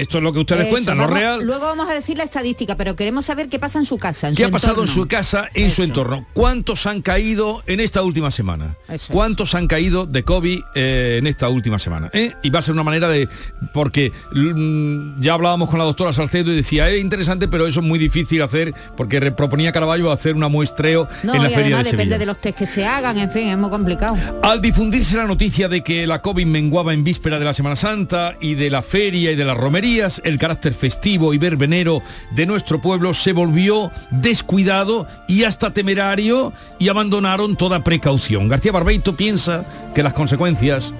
[0.00, 1.44] esto es lo que ustedes Eso, cuentan, lo vamos- real.
[1.44, 4.28] Luego vamos a decir la estadística, pero queremos saber qué pasa en su casa.
[4.28, 6.26] En ¿Qué su ha pasado en su casa, en su entorno?
[6.32, 8.76] ¿Cuántos han caído en esta última semana?
[8.88, 9.08] Eso es.
[9.10, 12.10] ¿Cuántos han caído de COVID eh, en esta última semana?
[12.12, 12.32] ¿Eh?
[12.42, 13.28] Y va a ser una manera de...
[13.72, 17.86] Porque mm, ya hablábamos con la doctora Salcedo y decía, es interesante, pero eso es
[17.86, 21.84] muy difícil hacer, porque proponía Caraballo hacer una muestreo No, en la y Feria además
[21.84, 22.18] de depende Sevilla.
[22.18, 24.16] de los test que se hagan, en fin, es muy complicado.
[24.42, 28.34] Al difundirse la noticia de que la COVID menguaba en víspera de la Semana Santa
[28.40, 29.56] y de la feria y de las
[29.98, 36.88] el carácter festivo y verbenero de nuestro pueblo se volvió descuidado y hasta temerario y
[36.88, 38.48] abandonaron toda precaución.
[38.48, 40.94] García Barbeito piensa que las consecuencias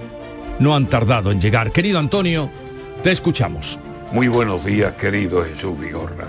[0.59, 1.71] no han tardado en llegar.
[1.71, 2.51] Querido Antonio,
[3.05, 3.79] te escuchamos.
[4.11, 6.29] Muy buenos días, querido Jesús Vigorra.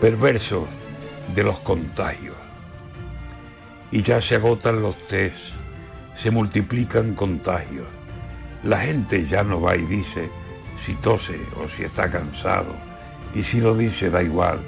[0.00, 0.64] Perversos
[1.34, 2.36] de los contagios.
[3.92, 5.52] Y ya se agotan los test,
[6.14, 7.86] se multiplican contagios.
[8.64, 10.30] La gente ya no va y dice
[10.84, 12.74] si tose o si está cansado.
[13.34, 14.60] Y si lo dice da igual,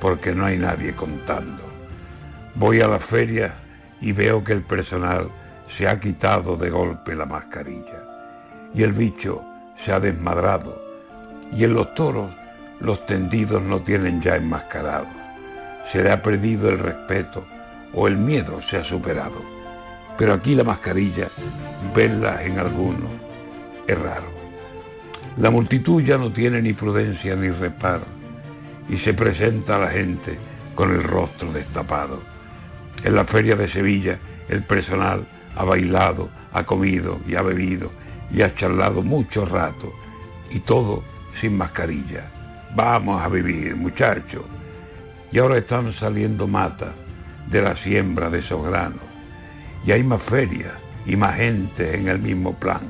[0.00, 1.62] porque no hay nadie contando.
[2.54, 3.54] Voy a la feria
[4.00, 5.30] y veo que el personal
[5.68, 8.04] se ha quitado de golpe la mascarilla.
[8.74, 9.42] Y el bicho
[9.76, 10.82] se ha desmadrado
[11.56, 12.30] y en los toros
[12.80, 15.08] los tendidos no tienen ya enmascarados.
[15.90, 17.44] Se le ha perdido el respeto
[17.94, 19.42] o el miedo se ha superado.
[20.18, 21.28] Pero aquí la mascarilla,
[21.94, 23.10] verla en algunos,
[23.86, 24.41] es raro.
[25.38, 28.04] La multitud ya no tiene ni prudencia ni reparo
[28.88, 30.38] y se presenta a la gente
[30.74, 32.22] con el rostro destapado.
[33.02, 34.18] En la feria de Sevilla
[34.48, 35.26] El personal
[35.56, 37.90] ha bailado, ha comido y ha bebido
[38.30, 39.92] y ha charlado mucho rato
[40.50, 41.02] y todo
[41.34, 42.30] sin mascarilla.
[42.74, 44.42] Vamos a vivir, muchachos.
[45.30, 46.90] Y ahora están saliendo matas
[47.48, 49.00] de la siembra de esos granos.
[49.84, 50.72] Y hay más ferias
[51.06, 52.80] y más gente en el mismo plan.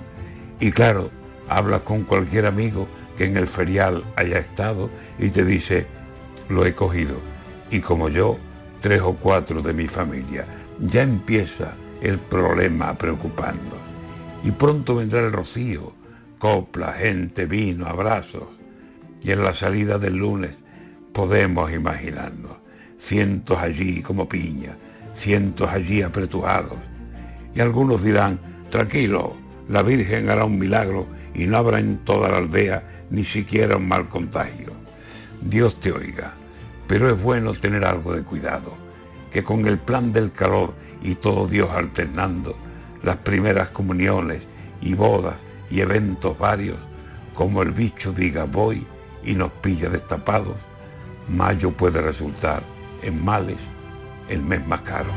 [0.58, 1.10] Y claro,
[1.56, 5.86] hablas con cualquier amigo que en el ferial haya estado y te dice,
[6.48, 7.16] lo he cogido.
[7.70, 8.38] Y como yo,
[8.80, 10.46] tres o cuatro de mi familia.
[10.80, 13.80] Ya empieza el problema a preocuparnos.
[14.44, 15.92] Y pronto vendrá el rocío,
[16.38, 18.48] copla, gente, vino, abrazos.
[19.22, 20.56] Y en la salida del lunes
[21.12, 22.62] podemos imaginarnos
[23.02, 24.76] cientos allí como piña,
[25.12, 26.78] cientos allí apretujados.
[27.54, 28.38] Y algunos dirán,
[28.70, 29.36] tranquilo,
[29.68, 33.88] la Virgen hará un milagro y no habrá en toda la aldea ni siquiera un
[33.88, 34.72] mal contagio.
[35.40, 36.34] Dios te oiga,
[36.86, 38.74] pero es bueno tener algo de cuidado,
[39.32, 42.56] que con el plan del calor y todo Dios alternando,
[43.02, 44.42] las primeras comuniones
[44.80, 45.34] y bodas
[45.70, 46.78] y eventos varios,
[47.34, 48.86] como el bicho diga voy
[49.24, 50.56] y nos pilla destapados,
[51.28, 52.62] mayo puede resultar
[53.02, 53.58] en males
[54.28, 55.10] el mes más caro.